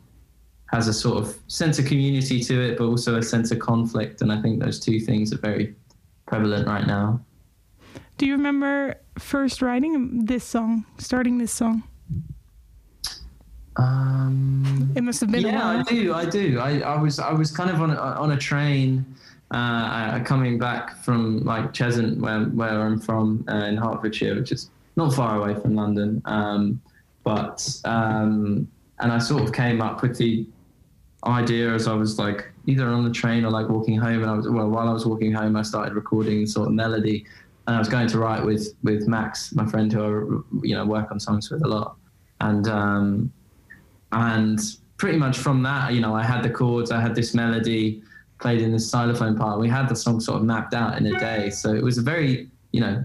has 0.71 0.87
a 0.87 0.93
sort 0.93 1.17
of 1.17 1.37
sense 1.47 1.79
of 1.79 1.85
community 1.85 2.41
to 2.43 2.61
it, 2.61 2.77
but 2.77 2.85
also 2.85 3.17
a 3.17 3.23
sense 3.23 3.51
of 3.51 3.59
conflict. 3.59 4.21
And 4.21 4.31
I 4.31 4.41
think 4.41 4.61
those 4.61 4.79
two 4.79 4.99
things 4.99 5.33
are 5.33 5.37
very 5.37 5.73
prevalent 6.25 6.67
right 6.67 6.85
now. 6.85 7.21
do 8.17 8.25
you 8.25 8.33
remember 8.33 8.95
first 9.17 9.61
writing 9.61 10.25
this 10.25 10.43
song, 10.43 10.85
starting 10.97 11.37
this 11.37 11.53
song? 11.53 11.83
Um, 13.77 14.91
It 14.95 15.03
must 15.03 15.21
have 15.21 15.31
been 15.31 15.45
a 15.45 15.49
yeah. 15.49 15.67
I 15.67 15.83
do. 15.83 16.13
I 16.13 16.25
do. 16.25 16.59
I, 16.59 16.79
I 16.79 17.01
was 17.01 17.19
I 17.19 17.31
was 17.31 17.51
kind 17.51 17.69
of 17.69 17.81
on 17.81 17.91
a, 17.91 17.95
on 17.95 18.31
a 18.31 18.37
train 18.37 19.05
uh, 19.51 20.19
coming 20.23 20.57
back 20.57 21.03
from 21.03 21.43
like 21.43 21.73
Cheshunt, 21.73 22.19
where 22.19 22.45
where 22.45 22.81
I'm 22.81 22.99
from 22.99 23.45
uh, 23.47 23.65
in 23.65 23.77
Hertfordshire, 23.77 24.35
which 24.35 24.51
is 24.51 24.69
not 24.95 25.13
far 25.13 25.37
away 25.37 25.59
from 25.61 25.75
London. 25.75 26.21
Um, 26.25 26.81
but 27.23 27.79
um, 27.85 28.67
and 28.99 29.11
I 29.11 29.19
sort 29.19 29.43
of 29.43 29.53
came 29.53 29.81
up 29.81 30.01
with 30.01 30.17
the 30.17 30.45
idea 31.25 31.73
as 31.73 31.87
I 31.87 31.93
was 31.93 32.17
like 32.17 32.49
either 32.65 32.87
on 32.87 33.03
the 33.03 33.11
train 33.11 33.45
or 33.45 33.51
like 33.51 33.69
walking 33.69 33.97
home. 33.97 34.21
And 34.21 34.31
I 34.31 34.33
was 34.33 34.49
well 34.49 34.69
while 34.69 34.89
I 34.89 34.93
was 34.93 35.05
walking 35.05 35.31
home, 35.31 35.55
I 35.55 35.61
started 35.61 35.93
recording 35.93 36.45
sort 36.47 36.67
of 36.69 36.73
melody, 36.73 37.25
and 37.67 37.75
I 37.75 37.79
was 37.79 37.89
going 37.89 38.07
to 38.07 38.17
write 38.17 38.43
with 38.43 38.73
with 38.83 39.07
Max, 39.07 39.53
my 39.53 39.65
friend 39.65 39.91
who 39.93 40.01
I 40.03 40.65
you 40.65 40.75
know 40.75 40.85
work 40.85 41.11
on 41.11 41.19
songs 41.19 41.51
with 41.51 41.63
a 41.63 41.67
lot, 41.67 41.95
and 42.41 42.67
um, 42.67 43.31
and 44.11 44.59
pretty 44.97 45.17
much 45.17 45.37
from 45.37 45.63
that, 45.63 45.93
you 45.93 46.01
know, 46.01 46.15
I 46.15 46.23
had 46.23 46.43
the 46.43 46.49
chords, 46.49 46.91
I 46.91 46.99
had 46.99 47.15
this 47.15 47.33
melody 47.33 48.01
played 48.39 48.61
in 48.61 48.71
the 48.71 48.79
xylophone 48.79 49.37
part. 49.37 49.59
We 49.59 49.69
had 49.69 49.89
the 49.89 49.95
song 49.95 50.19
sort 50.19 50.37
of 50.37 50.43
mapped 50.43 50.73
out 50.73 50.97
in 50.97 51.05
a 51.07 51.19
day, 51.19 51.49
so 51.49 51.73
it 51.73 51.83
was 51.83 51.97
a 51.97 52.01
very 52.01 52.49
you 52.71 52.81
know 52.81 53.03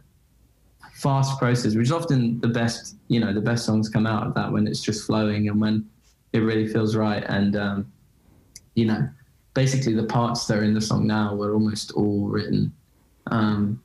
fast 0.94 1.38
process, 1.38 1.74
which 1.74 1.86
is 1.86 1.92
often 1.92 2.40
the 2.40 2.48
best. 2.48 2.96
You 3.08 3.20
know, 3.20 3.32
the 3.32 3.40
best 3.40 3.64
songs 3.64 3.88
come 3.88 4.06
out 4.06 4.26
of 4.26 4.34
that 4.34 4.50
when 4.50 4.66
it's 4.66 4.80
just 4.80 5.06
flowing 5.06 5.48
and 5.48 5.60
when 5.60 5.88
it 6.32 6.40
really 6.40 6.66
feels 6.66 6.96
right. 6.96 7.24
And 7.28 7.56
um, 7.56 7.92
you 8.74 8.86
know, 8.86 9.08
basically 9.54 9.94
the 9.94 10.04
parts 10.04 10.46
that 10.46 10.58
are 10.58 10.64
in 10.64 10.74
the 10.74 10.80
song 10.80 11.06
now 11.06 11.34
were 11.34 11.54
almost 11.54 11.92
all 11.92 12.26
written 12.28 12.72
um, 13.26 13.82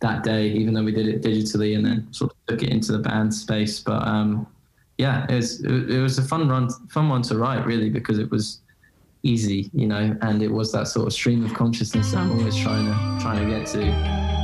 that 0.00 0.22
day, 0.22 0.48
even 0.48 0.74
though 0.74 0.82
we 0.82 0.92
did 0.92 1.08
it 1.08 1.22
digitally 1.22 1.76
and 1.76 1.84
then 1.84 2.12
sort 2.12 2.32
of 2.32 2.36
took 2.46 2.62
it 2.62 2.70
into 2.70 2.92
the 2.92 2.98
band 2.98 3.32
space. 3.32 3.80
But 3.80 4.06
um, 4.06 4.46
yeah, 4.98 5.26
it 5.28 5.34
was 5.34 5.60
it, 5.64 6.00
was 6.00 6.18
a 6.18 6.22
fun 6.22 6.48
run, 6.48 6.70
fun 6.88 7.08
one 7.08 7.22
to 7.22 7.36
write 7.36 7.66
really 7.66 7.90
because 7.90 8.18
it 8.18 8.30
was 8.30 8.60
easy, 9.22 9.70
you 9.72 9.86
know, 9.86 10.16
and 10.22 10.42
it 10.42 10.50
was 10.50 10.70
that 10.72 10.86
sort 10.86 11.06
of 11.06 11.12
stream 11.12 11.44
of 11.44 11.54
consciousness 11.54 12.12
that 12.12 12.18
I'm 12.18 12.32
always 12.38 12.56
trying 12.56 12.86
to 12.86 13.22
trying 13.22 13.44
to 13.44 13.58
get 13.58 13.66
to. 13.68 14.43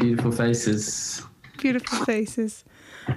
Beautiful 0.00 0.32
faces. 0.32 1.22
Beautiful 1.58 2.04
faces. 2.04 2.64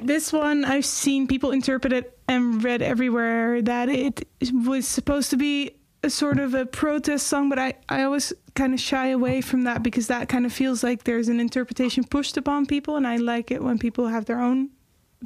This 0.02 0.34
one 0.34 0.66
I've 0.66 0.86
seen 0.86 1.28
people 1.28 1.52
interpret 1.52 1.94
it 1.94 2.18
and 2.28 2.64
read 2.64 2.82
everywhere 2.82 3.62
that 3.62 3.90
it 3.90 4.28
was 4.66 4.88
supposed 4.88 5.30
to 5.32 5.38
be 5.38 5.72
a 6.04 6.10
sort 6.10 6.40
of 6.40 6.54
a 6.54 6.66
protest 6.66 7.28
song, 7.28 7.48
but 7.50 7.58
I, 7.58 7.76
I 7.88 8.04
always 8.04 8.34
kind 8.56 8.74
of 8.74 8.80
shy 8.80 9.08
away 9.08 9.40
from 9.42 9.64
that 9.64 9.82
because 9.84 10.08
that 10.08 10.28
kind 10.28 10.46
of 10.46 10.52
feels 10.52 10.84
like 10.84 11.06
there's 11.06 11.30
an 11.30 11.40
interpretation 11.40 12.04
pushed 12.04 12.36
upon 12.38 12.66
people, 12.66 12.98
and 12.98 13.08
I 13.08 13.18
like 13.18 13.52
it 13.52 13.64
when 13.64 13.80
people 13.80 14.08
have 14.08 14.26
their 14.26 14.40
own 14.40 14.70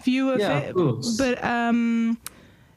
view 0.03 0.29
of 0.29 0.39
Yeah, 0.39 0.59
it. 0.59 0.75
of. 0.75 1.03
But 1.17 1.43
um, 1.43 2.19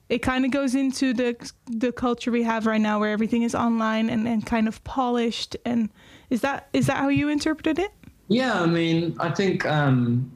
it 0.09 0.21
kind 0.21 0.45
of 0.47 0.51
goes 0.51 0.75
into 0.75 1.13
the 1.13 1.37
the 1.67 1.93
culture 1.93 2.31
we 2.31 2.43
have 2.43 2.67
right 2.67 2.81
now, 2.81 2.99
where 3.01 3.13
everything 3.13 3.43
is 3.43 3.55
online 3.55 4.09
and, 4.09 4.27
and 4.27 4.47
kind 4.47 4.67
of 4.69 4.83
polished. 4.85 5.57
And 5.67 5.91
is 6.31 6.41
that 6.41 6.69
is 6.73 6.87
that 6.87 6.97
how 6.97 7.09
you 7.09 7.29
interpreted 7.29 7.79
it? 7.79 7.91
Yeah, 8.31 8.63
I 8.63 8.67
mean, 8.67 9.17
I 9.19 9.31
think 9.31 9.67
um, 9.67 10.31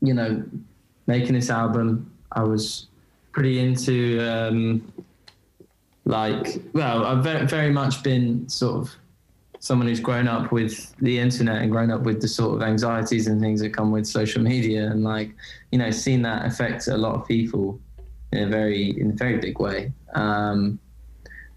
you 0.00 0.14
know, 0.14 0.42
making 1.06 1.34
this 1.34 1.50
album, 1.50 2.10
I 2.32 2.42
was 2.42 2.86
pretty 3.32 3.60
into 3.60 4.18
um, 4.20 4.92
like, 6.06 6.62
well, 6.72 7.04
I've 7.04 7.22
very, 7.22 7.70
much 7.70 8.02
been 8.02 8.48
sort 8.48 8.80
of 8.80 8.94
someone 9.60 9.88
who's 9.88 10.00
grown 10.00 10.26
up 10.26 10.52
with 10.52 10.96
the 11.00 11.18
internet 11.18 11.60
and 11.60 11.70
grown 11.70 11.90
up 11.90 12.00
with 12.00 12.22
the 12.22 12.28
sort 12.28 12.56
of 12.56 12.62
anxieties 12.62 13.26
and 13.26 13.40
things 13.42 13.60
that 13.60 13.74
come 13.74 13.92
with 13.92 14.06
social 14.06 14.42
media, 14.42 14.86
and 14.86 15.04
like, 15.04 15.32
you 15.70 15.78
know, 15.78 15.90
seen 15.90 16.22
that 16.22 16.46
affect 16.46 16.88
a 16.88 16.96
lot 16.96 17.14
of 17.14 17.28
people 17.28 17.78
in 18.32 18.44
a 18.44 18.46
very 18.46 18.98
in 18.98 19.10
a 19.10 19.14
very 19.14 19.36
big 19.36 19.58
way. 19.60 19.92
Um, 20.14 20.78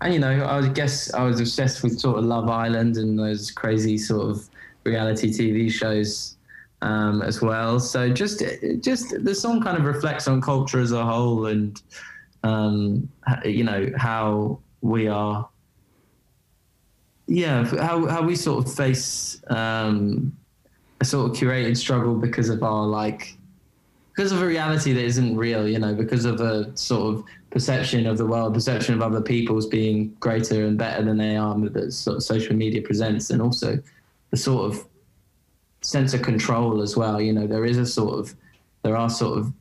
and 0.02 0.14
you 0.14 0.20
know, 0.20 0.46
I 0.46 0.68
guess 0.68 1.14
I 1.14 1.24
was 1.24 1.40
obsessed 1.40 1.82
with 1.82 1.98
sort 1.98 2.18
of 2.18 2.26
Love 2.26 2.50
Island 2.50 2.98
and 2.98 3.18
those 3.18 3.52
crazy 3.52 3.98
sort 3.98 4.30
of 4.30 4.50
reality 4.86 5.30
TV 5.30 5.72
shows 5.72 6.38
um, 6.82 7.22
as 7.22 7.42
well. 7.42 7.80
So 7.80 8.10
just 8.10 8.44
just 8.80 9.24
the 9.24 9.36
song 9.36 9.62
kind 9.62 9.78
of 9.78 9.86
reflects 9.86 10.28
on 10.28 10.42
culture 10.42 10.80
as 10.80 10.92
a 10.92 11.04
whole, 11.04 11.48
and 11.48 11.82
um, 12.44 13.10
you 13.44 13.64
know 13.64 13.92
how 13.98 14.60
we 14.82 15.08
are. 15.08 15.50
Yeah, 17.28 17.66
how 17.66 18.06
how 18.06 18.22
we 18.22 18.36
sort 18.36 18.66
of 18.66 18.74
face 18.74 19.42
um, 19.48 20.36
a 21.02 21.06
sort 21.06 21.32
of 21.32 21.38
curated 21.38 21.76
struggle 21.76 22.16
because 22.16 22.50
of 22.50 22.62
our 22.62 22.86
like 22.86 23.36
because 24.16 24.32
of 24.32 24.42
a 24.42 24.46
reality 24.46 24.94
that 24.94 25.04
isn't 25.04 25.36
real, 25.36 25.68
you 25.68 25.78
know, 25.78 25.94
because 25.94 26.24
of 26.24 26.40
a 26.40 26.76
sort 26.78 27.16
of 27.16 27.26
perception 27.50 28.06
of 28.06 28.18
the 28.18 28.26
world, 28.26 28.54
perception 28.54 28.94
of 28.94 29.02
other 29.02 29.22
people 29.22 29.58
as 29.58 29.66
being 29.66 30.16
greater 30.22 30.66
and 30.66 30.78
better 30.78 31.04
than 31.04 31.18
they 31.18 31.36
are 31.36 31.58
that 31.70 31.92
sort 31.92 32.18
of 32.18 32.24
social 32.24 32.56
media 32.56 32.82
presents, 32.82 33.32
and 33.32 33.42
also 33.42 33.82
the 34.32 34.38
sort 34.38 34.72
of 34.72 34.86
sense 35.82 36.14
of 36.14 36.22
control 36.22 36.82
as 36.82 36.96
well. 36.98 37.22
You 37.22 37.34
know, 37.34 37.48
there 37.48 37.66
is 37.66 37.78
a 37.78 37.86
sort 37.86 38.20
of, 38.20 38.36
there 38.82 38.98
are 38.98 39.10
sort 39.10 39.40
of, 39.40 39.54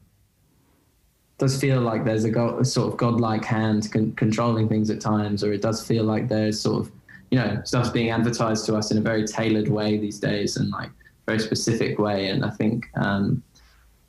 does 1.38 1.60
feel 1.60 1.80
like 1.80 2.04
there's 2.04 2.24
a, 2.24 2.32
a 2.32 2.64
sort 2.64 2.92
of 2.92 2.96
godlike 2.96 3.44
hand 3.44 3.90
con- 3.92 4.12
controlling 4.12 4.68
things 4.68 4.90
at 4.90 5.00
times, 5.00 5.42
or 5.42 5.52
it 5.52 5.62
does 5.62 5.86
feel 5.86 6.04
like 6.04 6.28
there's 6.28 6.60
sort 6.60 6.86
of, 6.86 6.92
you 7.30 7.38
know, 7.38 7.60
stuff's 7.64 7.90
being 7.90 8.10
advertised 8.10 8.64
to 8.66 8.76
us 8.76 8.90
in 8.90 8.98
a 8.98 9.00
very 9.00 9.26
tailored 9.26 9.68
way 9.68 9.98
these 9.98 10.18
days 10.18 10.56
and 10.56 10.70
like 10.70 10.90
very 11.26 11.38
specific 11.38 11.98
way. 11.98 12.28
And 12.28 12.44
I 12.44 12.50
think 12.50 12.86
um, 12.94 13.42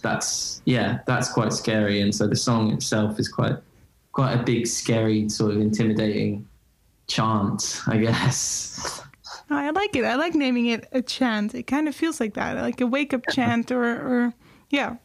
that's, 0.01 0.61
yeah, 0.65 0.99
that's 1.07 1.29
quite 1.29 1.53
scary. 1.53 2.01
And 2.01 2.13
so 2.13 2.27
the 2.27 2.35
song 2.35 2.71
itself 2.71 3.19
is 3.19 3.27
quite, 3.27 3.55
quite 4.11 4.33
a 4.33 4.43
big, 4.43 4.67
scary, 4.67 5.27
sort 5.29 5.51
of 5.51 5.61
intimidating 5.61 6.47
chant, 7.07 7.81
I 7.87 7.97
guess. 7.97 9.01
Oh, 9.49 9.55
I 9.55 9.69
like 9.69 9.95
it. 9.95 10.05
I 10.05 10.15
like 10.15 10.34
naming 10.34 10.67
it 10.67 10.88
a 10.91 11.01
chant. 11.01 11.53
It 11.53 11.63
kind 11.63 11.88
of 11.88 11.95
feels 11.95 12.19
like 12.19 12.34
that, 12.34 12.55
like 12.58 12.81
a 12.81 12.88
wake 12.88 13.13
up 13.13 13.21
chant, 13.31 13.71
or, 13.71 13.84
or 13.84 14.34
yeah. 14.69 14.95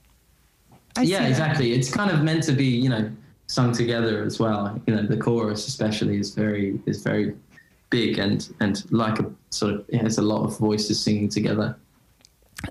I 0.96 1.02
yeah, 1.02 1.20
that. 1.20 1.28
exactly. 1.28 1.72
It's 1.72 1.90
kind 1.90 2.10
of 2.10 2.22
meant 2.22 2.42
to 2.44 2.52
be, 2.52 2.64
you 2.64 2.88
know, 2.88 3.10
sung 3.46 3.72
together 3.72 4.22
as 4.22 4.38
well. 4.38 4.80
You 4.86 4.96
know, 4.96 5.06
the 5.06 5.16
chorus 5.16 5.68
especially 5.68 6.18
is 6.18 6.34
very 6.34 6.80
is 6.86 7.02
very 7.02 7.34
big 7.90 8.18
and 8.18 8.48
and 8.60 8.90
like 8.92 9.18
a 9.18 9.30
sort 9.50 9.74
of 9.74 9.84
it 9.88 10.00
has 10.00 10.18
a 10.18 10.22
lot 10.22 10.44
of 10.44 10.56
voices 10.58 11.00
singing 11.02 11.28
together. 11.28 11.76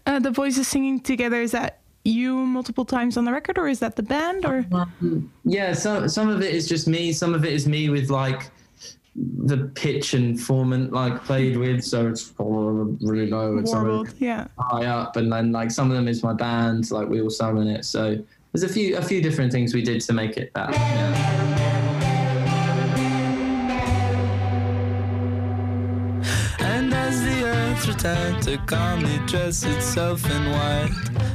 Uh, 0.05 0.19
the 0.19 0.31
voices 0.31 0.67
singing 0.67 0.99
together 0.99 1.41
is 1.41 1.51
that 1.51 1.79
you 2.05 2.35
multiple 2.35 2.85
times 2.85 3.17
on 3.17 3.25
the 3.25 3.31
record, 3.31 3.57
or 3.57 3.67
is 3.67 3.79
that 3.79 3.95
the 3.95 4.03
band? 4.03 4.45
Or 4.45 4.65
Yeah, 5.43 5.73
so 5.73 6.07
some 6.07 6.29
of 6.29 6.41
it 6.41 6.53
is 6.53 6.67
just 6.67 6.87
me. 6.87 7.11
Some 7.11 7.33
of 7.33 7.43
it 7.45 7.53
is 7.53 7.67
me 7.67 7.89
with 7.89 8.09
like 8.09 8.49
the 9.45 9.71
pitch 9.75 10.13
and 10.13 10.37
formant 10.37 10.91
like 10.91 11.23
played 11.23 11.55
hmm. 11.55 11.61
with, 11.61 11.83
so 11.83 12.07
it's 12.07 12.33
really 12.37 13.29
low 13.29 13.57
and 13.57 13.67
some 13.67 14.07
Yeah. 14.17 14.47
high 14.57 14.85
up, 14.85 15.15
and 15.17 15.31
then 15.31 15.51
like 15.51 15.71
some 15.71 15.89
of 15.89 15.97
them 15.97 16.07
is 16.07 16.23
my 16.23 16.33
band, 16.33 16.89
like 16.91 17.07
we 17.07 17.21
all 17.21 17.29
sung 17.29 17.57
in 17.61 17.67
it. 17.67 17.85
So 17.85 18.17
there's 18.53 18.63
a 18.63 18.69
few 18.69 18.97
a 18.97 19.01
few 19.01 19.21
different 19.21 19.51
things 19.51 19.73
we 19.73 19.81
did 19.81 20.01
to 20.01 20.13
make 20.13 20.37
it 20.37 20.51
that. 20.53 20.71
Yeah. 20.73 21.58
Earth 27.89 28.45
to 28.45 28.57
calmly 28.65 29.17
dress 29.25 29.63
itself 29.63 30.23
in 30.29 30.51
white, 30.51 30.91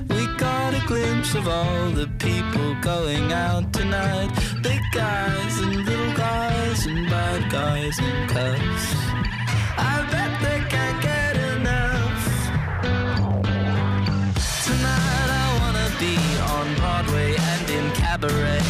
we 0.09 0.27
got 0.37 0.75
a 0.75 0.87
glimpse 0.87 1.35
of 1.35 1.49
all 1.49 1.90
the 1.90 2.09
people 2.19 2.75
going 2.81 3.33
out 3.33 3.73
tonight. 3.73 4.31
Big 4.62 4.81
guys 4.93 5.61
and 5.61 5.85
little 5.85 6.17
guys 6.17 6.87
and 6.87 7.09
bad 7.09 7.51
guys 7.51 7.99
and 7.99 8.31
cuss. 8.31 8.85
I 9.77 10.07
bet 10.11 10.33
they 10.43 10.61
can't 10.71 11.03
get 11.03 11.37
enough. 11.57 12.23
Tonight 14.69 15.29
I 15.43 15.47
wanna 15.61 15.88
be 15.99 16.17
on 16.55 16.67
Broadway 16.77 17.37
and 17.37 17.71
in 17.71 17.90
cabaret. 17.93 18.63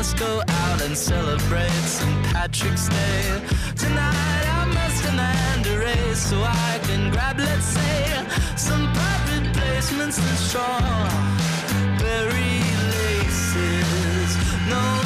Must 0.00 0.16
go 0.16 0.40
out 0.48 0.80
and 0.80 0.96
celebrate 0.96 1.68
St. 1.84 2.24
Patrick's 2.32 2.88
Day. 2.88 3.42
Tonight 3.76 4.46
I 4.48 4.64
must 4.72 5.04
demand 5.04 5.66
a 5.66 5.78
raise 5.78 6.18
so 6.18 6.40
I 6.42 6.80
can 6.84 7.10
grab, 7.10 7.36
let's 7.38 7.66
say, 7.66 8.24
some 8.56 8.90
private 8.94 9.52
placements 9.52 10.18
and 10.18 10.38
strawberry 10.48 11.84
laces. 12.96 14.36
No 14.72 14.99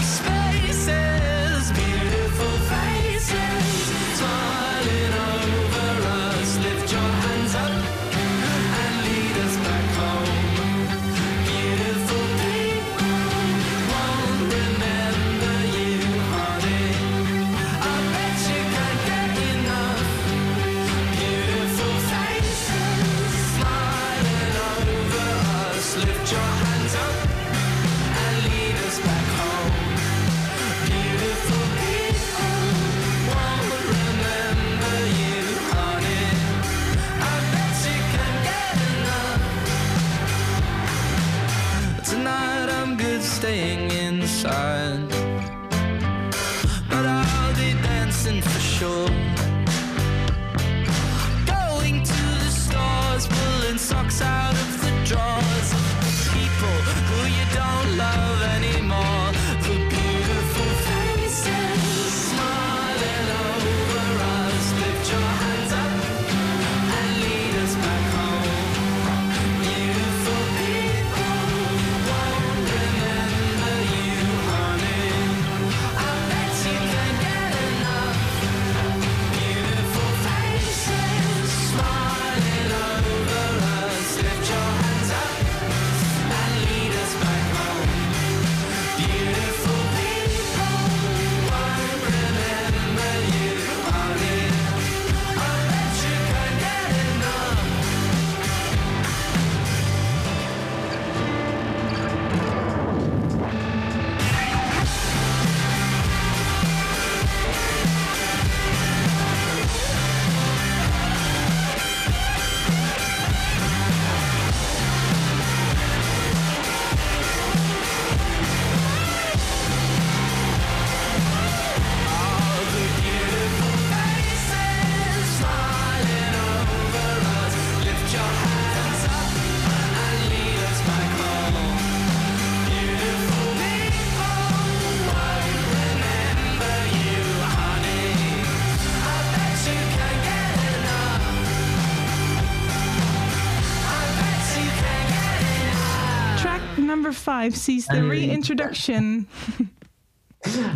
PS5 147.35 147.55
sees 147.55 147.87
the 147.87 148.03
reintroduction. 148.03 149.27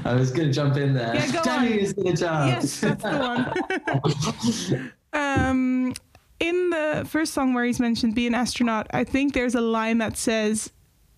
I 0.05 0.15
was 0.15 0.31
going 0.31 0.49
to 0.49 0.53
jump 0.53 0.77
in 0.77 0.95
there. 0.95 1.15
Yeah, 1.15 1.31
go 1.31 1.43
Daniel 1.43 1.73
on. 1.75 1.79
is 1.79 1.91
still 1.91 2.09
a 2.09 2.17
child. 2.17 2.49
yes, 2.49 2.81
that's 2.81 3.03
the 3.03 3.19
one. 4.73 4.93
um, 5.13 5.93
in 6.41 6.71
the 6.71 7.07
first 7.07 7.35
song 7.35 7.53
where 7.53 7.65
he's 7.65 7.81
mentioned 7.81 8.15
be 8.15 8.27
an 8.27 8.35
astronaut, 8.35 8.87
I 8.93 9.05
think 9.05 9.35
there's 9.35 9.55
a 9.55 9.61
line 9.61 9.99
that 9.99 10.17
says, 10.17 10.73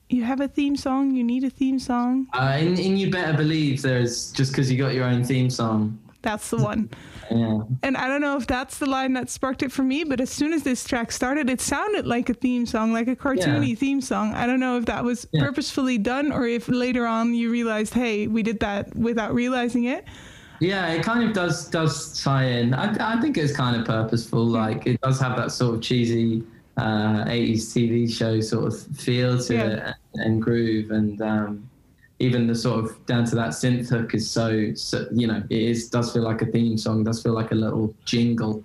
"You 0.09 0.25
have 0.25 0.41
a 0.41 0.49
theme 0.49 0.77
song. 0.77 1.15
You 1.15 1.23
need 1.23 1.45
a 1.45 1.51
theme 1.51 1.79
song." 1.79 2.27
Uh, 2.35 2.57
and, 2.59 2.79
and 2.79 2.99
you 2.99 3.11
better 3.11 3.37
believe 3.37 3.83
there's 3.83 4.33
just 4.33 4.51
because 4.51 4.71
you 4.71 4.77
got 4.79 4.95
your 4.95 5.05
own 5.05 5.23
theme 5.23 5.51
song. 5.51 5.99
That's 6.23 6.51
the 6.51 6.59
one. 6.59 6.91
Yeah. 7.31 7.61
And 7.83 7.97
I 7.97 8.07
don't 8.09 8.21
know 8.21 8.37
if 8.37 8.47
that's 8.47 8.79
the 8.79 8.87
line 8.87 9.15
that 9.15 9.31
sparked 9.31 9.63
it 9.63 9.73
for 9.73 9.83
me, 9.83 10.05
but 10.05 10.21
as 10.21 10.31
soon 10.31 10.53
as 10.53 10.63
this 10.63 10.85
track 10.85 11.13
started, 11.13 11.49
it 11.49 11.61
sounded 11.61 12.07
like 12.07 12.29
a 12.29 12.35
theme 12.35 12.67
song, 12.67 12.93
like 12.93 13.09
a 13.09 13.17
cartoony 13.17 13.71
Yeah. 13.71 13.75
theme 13.77 14.01
song. 14.01 14.35
I 14.35 14.47
don't 14.47 14.61
know 14.61 14.77
if 14.77 14.85
that 14.87 15.03
was 15.05 15.27
Yeah. 15.33 15.43
purposefully 15.45 15.97
done 15.97 16.31
or 16.33 16.47
if 16.47 16.69
later 16.69 17.07
on 17.07 17.33
you 17.35 17.51
realized, 17.51 17.95
hey, 17.95 18.27
we 18.27 18.43
did 18.43 18.61
that 18.61 18.95
without 18.97 19.33
realizing 19.35 19.85
it. 19.85 20.05
Yeah, 20.61 20.89
it 20.89 21.03
kind 21.03 21.25
of 21.25 21.33
does 21.33 21.69
does 21.71 22.23
tie 22.23 22.45
in. 22.45 22.75
I, 22.75 23.15
I 23.17 23.21
think 23.23 23.39
it's 23.39 23.57
kind 23.57 23.81
of 23.81 23.87
purposeful. 23.87 24.45
Like 24.45 24.87
it 24.87 25.01
does 25.01 25.19
have 25.19 25.37
that 25.39 25.53
sort 25.53 25.77
of 25.77 25.81
cheesy 25.81 26.43
uh, 26.77 27.25
80s 27.25 27.73
TV 27.73 28.07
show 28.13 28.41
sort 28.41 28.67
of 28.67 28.79
feel 28.99 29.39
to 29.43 29.55
Yeah. 29.55 29.67
it 29.91 29.95
and 30.15 30.43
groove, 30.43 30.91
and 30.91 31.21
um, 31.23 31.70
even 32.21 32.47
the 32.47 32.55
sort 32.55 32.85
of 32.85 33.07
down 33.07 33.25
to 33.25 33.35
that 33.35 33.51
synth 33.51 33.89
hook 33.89 34.15
is 34.15 34.31
so, 34.31 34.73
so 34.75 35.07
you 35.13 35.27
know 35.27 35.43
it 35.51 35.63
is 35.63 35.89
does 35.89 36.13
feel 36.13 36.23
like 36.23 36.43
a 36.43 36.47
theme 36.47 36.79
song. 36.79 37.03
Does 37.03 37.23
feel 37.23 37.33
like 37.33 37.51
a 37.51 37.57
little 37.57 37.95
jingle. 38.05 38.63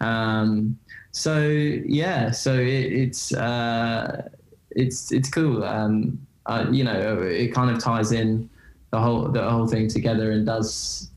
Um, 0.00 0.78
so 1.12 1.40
yeah, 1.40 2.30
so 2.30 2.54
it, 2.54 2.92
it's 2.92 3.34
uh, 3.34 4.28
it's 4.70 5.10
it's 5.12 5.28
cool. 5.28 5.64
Um, 5.64 6.24
uh, 6.46 6.66
you 6.70 6.84
know, 6.84 7.22
it 7.22 7.52
kind 7.54 7.70
of 7.70 7.82
ties 7.82 8.12
in 8.12 8.48
the 8.90 9.00
whole 9.00 9.28
the 9.28 9.48
whole 9.48 9.66
thing 9.66 9.88
together 9.88 10.32
and 10.32 10.46
does 10.46 11.10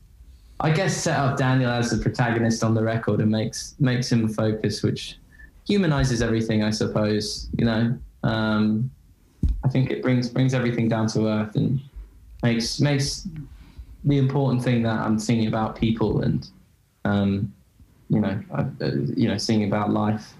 I 0.60 0.70
guess 0.70 0.96
set 0.96 1.18
up 1.18 1.36
Daniel 1.36 1.70
as 1.70 1.90
the 1.90 1.98
protagonist 1.98 2.62
on 2.62 2.74
the 2.74 2.82
record 2.82 3.20
and 3.20 3.30
makes 3.30 3.74
makes 3.78 4.10
him 4.10 4.28
focus, 4.28 4.82
which 4.82 5.18
humanizes 5.66 6.22
everything, 6.22 6.62
I 6.62 6.70
suppose. 6.70 7.48
You 7.58 7.66
know, 7.66 7.98
um, 8.22 8.90
I 9.64 9.68
think 9.68 9.90
it 9.90 10.02
brings 10.02 10.28
brings 10.28 10.54
everything 10.54 10.88
down 10.88 11.08
to 11.08 11.26
earth 11.26 11.56
and 11.56 11.80
makes 12.42 12.80
makes 12.80 13.26
the 14.04 14.18
important 14.18 14.62
thing 14.62 14.82
that 14.82 15.00
I'm 15.00 15.18
singing 15.18 15.48
about 15.48 15.74
people 15.74 16.20
and 16.20 16.46
um, 17.04 17.52
you 18.10 18.20
know 18.20 18.40
I, 18.52 18.60
uh, 18.60 18.90
you 19.16 19.28
know 19.28 19.38
singing 19.38 19.66
about 19.68 19.90
life 19.90 20.34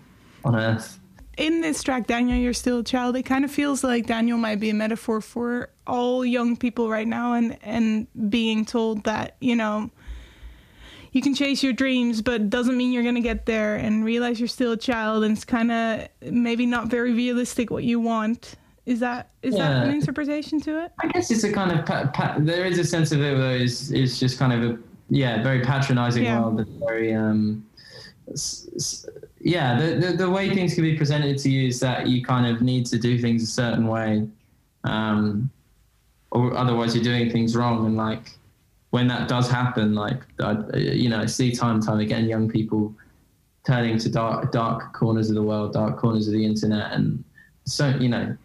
on 0.45 0.55
earth. 0.55 1.01
in 1.39 1.63
this 1.63 1.83
track, 1.83 2.07
Daniel, 2.07 2.37
you're 2.37 2.53
still 2.53 2.81
a 2.81 2.85
child. 2.85 3.17
It 3.17 3.23
kind 3.25 3.45
of 3.45 3.51
feels 3.51 3.83
like 3.83 4.07
Daniel 4.07 4.39
might 4.39 4.61
be 4.61 4.71
a 4.71 4.75
metaphor 4.75 5.21
for 5.21 5.71
all 5.87 6.25
young 6.25 6.57
people 6.57 6.91
right 6.91 7.09
now, 7.09 7.33
and 7.33 7.57
and 7.63 8.07
being 8.31 8.67
told 8.67 9.05
that 9.05 9.37
you 9.41 9.57
know 9.57 9.91
you 11.13 11.23
can 11.23 11.35
chase 11.35 11.63
your 11.63 11.73
dreams, 11.73 12.21
but 12.21 12.51
doesn't 12.51 12.77
mean 12.77 12.93
you're 12.93 13.05
gonna 13.05 13.23
get 13.23 13.47
there, 13.47 13.77
and 13.77 14.05
realize 14.05 14.39
you're 14.39 14.49
still 14.49 14.73
a 14.73 14.77
child, 14.77 15.25
and 15.25 15.35
it's 15.35 15.47
kind 15.47 15.73
of 15.73 16.09
maybe 16.21 16.67
not 16.67 16.89
very 16.89 17.15
realistic 17.15 17.71
what 17.71 17.85
you 17.85 17.99
want. 17.99 18.57
Is 18.87 19.01
that 19.01 19.31
is 19.43 19.55
that 19.57 19.87
an 19.87 19.95
interpretation 19.95 20.61
to 20.63 20.85
it? 20.85 20.93
I 21.03 21.09
guess 21.09 21.31
it's 21.31 21.45
a 21.45 21.53
kind 21.53 21.73
of 21.73 21.87
pa- 21.87 22.11
pa- 22.13 22.37
there 22.39 22.67
is 22.67 22.79
a 22.79 22.85
sense 22.85 23.13
of 23.13 23.21
it 23.23 23.37
where 23.37 23.57
it's, 23.57 23.91
it's 23.91 24.19
just 24.21 24.39
kind 24.39 24.53
of 24.53 24.71
a 24.71 24.79
yeah 25.09 25.43
very 25.43 25.61
patronizing 25.63 26.25
Yeah. 26.25 26.41
world 26.41 26.67
very 26.81 27.15
um 27.15 27.65
s- 28.31 28.69
s- 28.77 29.07
yeah 29.41 29.79
the, 29.81 29.95
the 29.97 30.13
the 30.17 30.31
way 30.31 30.55
things 30.55 30.75
can 30.75 30.83
be 30.83 30.97
presented 30.97 31.39
to 31.39 31.51
you 31.51 31.69
is 31.69 31.81
that 31.81 32.07
you 32.09 32.23
kind 32.23 32.47
of 32.47 32.61
need 32.63 32.85
to 32.87 32.99
do 32.99 33.19
things 33.19 33.43
a 33.43 33.47
certain 33.47 33.87
way 33.87 34.27
um 34.85 35.51
or 36.31 36.55
otherwise 36.57 36.95
you're 36.95 37.05
doing 37.05 37.31
things 37.31 37.55
wrong 37.57 37.87
and 37.87 37.97
like 37.97 38.37
when 38.91 39.07
that 39.09 39.29
does 39.29 39.51
happen 39.51 39.95
like 39.95 40.21
I, 40.41 40.57
you 40.77 41.09
know 41.09 41.21
I 41.21 41.27
see 41.27 41.53
time 41.53 41.77
and 41.77 41.83
time 41.85 42.01
again 42.01 42.27
young 42.29 42.49
people 42.51 42.95
turning 43.67 43.99
to 43.99 44.09
dark 44.11 44.53
dark 44.53 44.93
corners 44.95 45.29
of 45.31 45.37
the 45.37 45.43
world 45.43 45.73
dark 45.73 45.97
corners 45.99 46.27
of 46.29 46.35
the 46.35 46.45
internet 46.45 46.93
and 46.93 47.23
so 47.67 47.89
you 47.99 48.09
know 48.09 48.37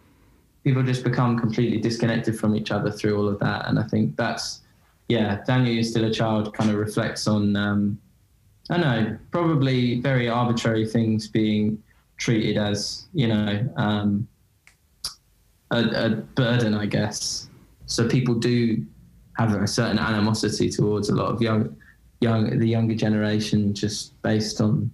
people 0.64 0.82
just 0.82 1.04
become 1.04 1.38
completely 1.38 1.78
disconnected 1.78 2.38
from 2.38 2.54
each 2.54 2.70
other 2.70 2.90
through 2.90 3.18
all 3.18 3.28
of 3.28 3.38
that. 3.40 3.66
And 3.66 3.78
I 3.78 3.84
think 3.84 4.16
that's, 4.16 4.60
yeah, 5.08 5.42
Daniel, 5.46 5.74
you're 5.74 5.84
still 5.84 6.04
a 6.04 6.12
child 6.12 6.52
kind 6.54 6.70
of 6.70 6.76
reflects 6.76 7.26
on, 7.26 7.56
um, 7.56 7.98
I 8.68 8.76
know, 8.76 9.18
probably 9.30 10.00
very 10.00 10.28
arbitrary 10.28 10.86
things 10.86 11.28
being 11.28 11.82
treated 12.18 12.58
as, 12.58 13.06
you 13.14 13.28
know, 13.28 13.68
um, 13.76 14.28
a, 15.70 15.80
a 15.80 16.10
burden, 16.10 16.74
I 16.74 16.86
guess. 16.86 17.48
So 17.86 18.06
people 18.08 18.34
do 18.34 18.84
have 19.38 19.54
a 19.54 19.66
certain 19.66 19.98
animosity 19.98 20.68
towards 20.68 21.08
a 21.08 21.14
lot 21.14 21.32
of 21.32 21.40
young, 21.40 21.74
young, 22.20 22.58
the 22.58 22.68
younger 22.68 22.94
generation 22.94 23.72
just 23.74 24.20
based 24.22 24.60
on 24.60 24.90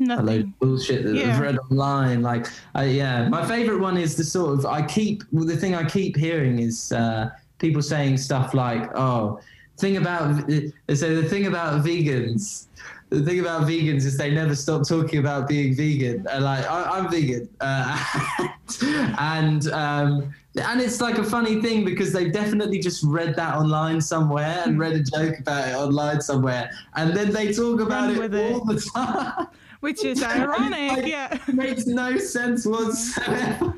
a 0.00 0.22
load 0.22 0.40
of 0.44 0.58
bullshit 0.58 1.04
that 1.04 1.14
Yeah. 1.14 1.34
I've 1.34 1.40
read 1.40 1.58
online. 1.70 2.22
Like, 2.22 2.46
uh, 2.76 2.82
yeah, 2.82 3.28
my 3.28 3.44
favorite 3.46 3.80
one 3.80 3.96
is 3.96 4.16
the 4.16 4.24
sort 4.24 4.58
of 4.58 4.66
I 4.66 4.82
keep 4.82 5.22
well, 5.32 5.44
the 5.44 5.56
thing 5.56 5.74
I 5.74 5.84
keep 5.84 6.16
hearing 6.16 6.58
is 6.58 6.92
uh, 6.92 7.30
people 7.58 7.82
saying 7.82 8.16
stuff 8.18 8.52
like, 8.54 8.90
"Oh, 8.96 9.40
thing 9.78 9.96
about 9.98 10.46
they 10.48 10.94
say 10.94 11.14
the 11.14 11.28
thing 11.28 11.46
about 11.46 11.84
vegans." 11.84 12.66
The 13.10 13.22
thing 13.22 13.40
about 13.40 13.68
vegans 13.68 14.06
is 14.06 14.16
they 14.16 14.30
never 14.30 14.54
stop 14.54 14.88
talking 14.88 15.18
about 15.18 15.46
being 15.46 15.74
vegan. 15.76 16.26
And 16.30 16.44
like 16.44 16.64
I, 16.68 16.84
I'm 16.98 17.10
vegan, 17.10 17.46
uh, 17.60 18.48
and 19.18 19.68
um, 19.68 20.32
and 20.56 20.80
it's 20.80 21.00
like 21.02 21.18
a 21.18 21.24
funny 21.24 21.60
thing 21.60 21.84
because 21.84 22.12
they've 22.12 22.32
definitely 22.32 22.78
just 22.78 23.04
read 23.04 23.36
that 23.36 23.54
online 23.54 24.00
somewhere 24.00 24.62
and 24.64 24.78
read 24.78 24.94
a 24.94 25.00
joke 25.02 25.38
about 25.38 25.68
it 25.68 25.74
online 25.74 26.20
somewhere, 26.22 26.70
and 26.96 27.14
then 27.14 27.32
they 27.32 27.52
talk 27.52 27.80
about 27.80 28.08
Run 28.08 28.10
it 28.16 28.18
with 28.18 28.34
it. 28.34 28.52
all 28.52 28.64
the 28.64 28.80
time. 28.94 29.46
Which 29.82 30.04
is 30.04 30.22
ironic, 30.22 30.92
Like, 30.92 31.06
yeah. 31.06 31.38
makes 31.52 31.86
no 31.86 32.16
sense 32.16 32.64
whatsoever. 32.64 33.74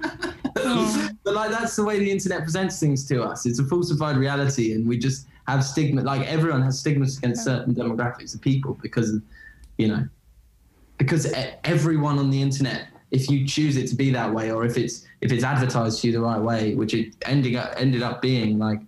Oh. 0.57 1.09
but 1.25 1.35
like 1.35 1.51
that's 1.51 1.75
the 1.77 1.83
way 1.83 1.99
the 1.99 2.11
internet 2.11 2.43
presents 2.43 2.79
things 2.79 3.07
to 3.09 3.23
us. 3.23 3.47
It's 3.47 3.59
a 3.59 3.65
falsified 3.65 4.19
reality, 4.19 4.73
and 4.75 4.87
we 4.87 4.99
just 4.99 5.27
have 5.49 5.65
stigma. 5.65 6.03
Like 6.03 6.27
everyone 6.27 6.61
has 6.63 6.79
stigmas 6.79 7.17
against 7.17 7.43
certain 7.43 7.75
demographics 7.75 8.35
of 8.35 8.43
people 8.43 8.79
because, 8.83 9.19
you 9.79 9.89
know, 9.89 10.07
because 10.99 11.33
everyone 11.65 12.19
on 12.19 12.31
the 12.31 12.41
internet, 12.41 12.89
if 13.11 13.31
you 13.31 13.47
choose 13.47 13.79
it 13.79 13.87
to 13.89 13.95
be 13.95 14.11
that 14.11 14.33
way, 14.33 14.51
or 14.51 14.67
if 14.67 14.77
it's 14.77 15.07
if 15.23 15.33
it's 15.33 15.43
advertised 15.43 16.03
to 16.03 16.09
you 16.09 16.13
the 16.13 16.21
right 16.21 16.41
way, 16.41 16.75
which 16.75 16.93
it 16.93 17.15
ending 17.25 17.57
up 17.57 17.73
ended 17.79 18.03
up 18.03 18.21
being, 18.21 18.59
like, 18.59 18.81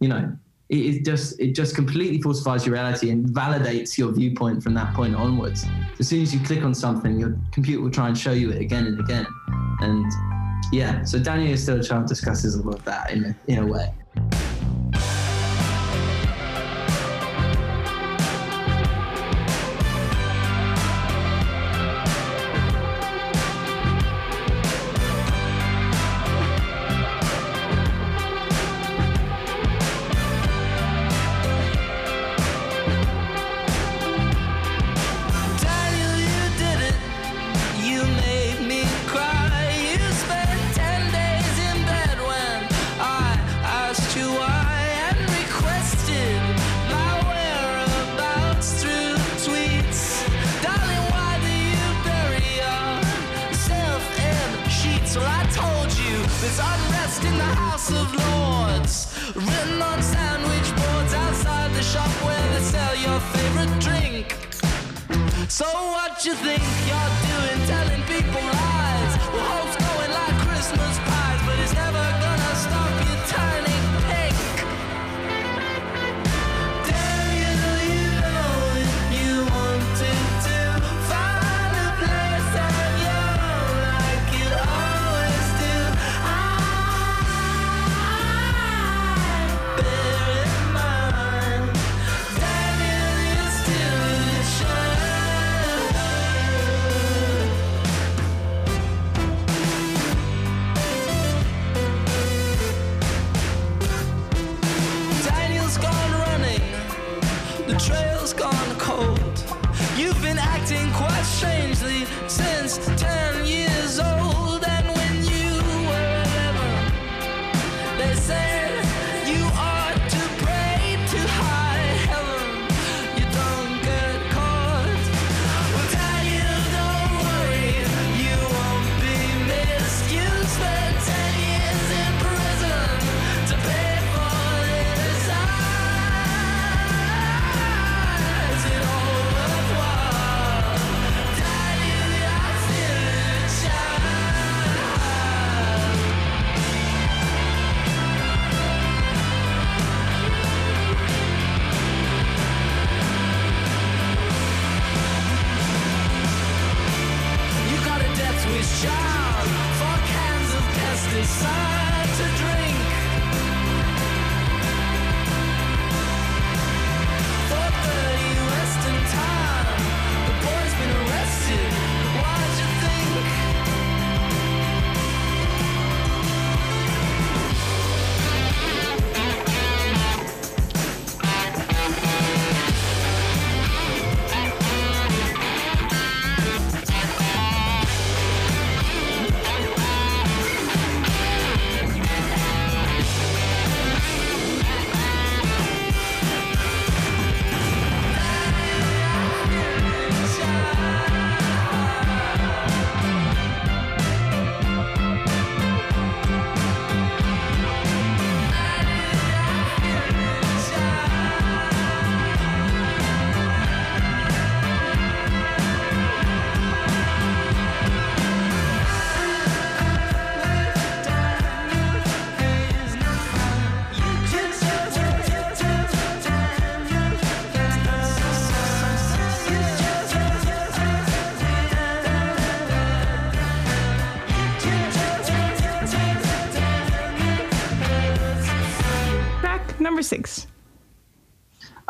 you 0.00 0.08
know, 0.08 0.36
it, 0.68 0.76
it 0.76 1.04
just 1.04 1.38
it 1.40 1.52
just 1.52 1.74
completely 1.74 2.20
falsifies 2.20 2.66
your 2.66 2.74
reality 2.74 3.10
and 3.10 3.26
validates 3.26 3.96
your 3.96 4.12
viewpoint 4.12 4.62
from 4.62 4.74
that 4.74 4.94
point 4.94 5.14
onwards. 5.14 5.64
As 5.98 6.08
soon 6.08 6.22
as 6.22 6.34
you 6.34 6.40
click 6.40 6.62
on 6.62 6.74
something, 6.74 7.18
your 7.18 7.38
computer 7.52 7.82
will 7.82 7.90
try 7.90 8.08
and 8.08 8.18
show 8.18 8.32
you 8.32 8.50
it 8.50 8.60
again 8.60 8.86
and 8.86 8.98
again, 8.98 9.26
and 9.80 10.04
yeah. 10.72 11.04
So 11.04 11.18
Daniel 11.18 11.52
is 11.52 11.62
still 11.62 11.80
a 11.80 11.82
child 11.82 12.06
discusses 12.06 12.58
all 12.58 12.74
of 12.74 12.84
that 12.84 13.10
in 13.10 13.24
a, 13.24 13.36
in 13.46 13.58
a 13.58 13.66
way. 13.66 13.92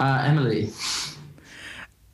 Uh, 0.07 0.23
Emily. 0.25 0.71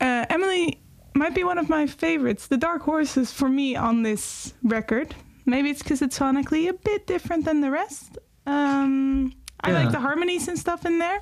Uh, 0.01 0.25
Emily 0.29 0.79
might 1.13 1.35
be 1.35 1.43
one 1.43 1.59
of 1.59 1.69
my 1.69 1.85
favorites, 1.85 2.47
the 2.47 2.57
dark 2.57 2.81
horses 2.81 3.31
for 3.31 3.47
me 3.47 3.75
on 3.75 4.01
this 4.01 4.53
record. 4.63 5.13
Maybe 5.45 5.69
it's 5.69 5.83
because 5.83 6.01
it's 6.01 6.17
sonically 6.17 6.69
a 6.69 6.73
bit 6.73 7.05
different 7.05 7.45
than 7.45 7.61
the 7.61 7.69
rest. 7.69 8.17
Um, 8.47 9.31
I 9.61 9.69
Yeah. 9.71 9.79
like 9.83 9.91
the 9.91 9.99
harmonies 9.99 10.47
and 10.47 10.57
stuff 10.57 10.85
in 10.87 10.97
there. 10.97 11.19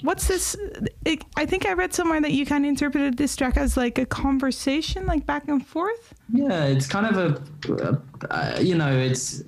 What's 0.00 0.26
this? 0.26 0.56
It, 1.04 1.22
I 1.36 1.44
think 1.44 1.66
I 1.66 1.74
read 1.74 1.92
somewhere 1.92 2.20
that 2.22 2.32
you 2.32 2.46
kind 2.46 2.64
of 2.64 2.70
interpreted 2.70 3.18
this 3.18 3.36
track 3.36 3.58
as 3.58 3.76
like 3.76 3.98
a 3.98 4.06
conversation, 4.06 5.04
like 5.06 5.26
back 5.26 5.48
and 5.48 5.64
forth. 5.66 6.14
Yeah, 6.32 6.64
it's 6.64 6.86
kind 6.86 7.06
of 7.14 7.16
a, 7.18 8.02
uh, 8.30 8.58
you 8.60 8.74
know, 8.74 8.90
it's 9.08 9.42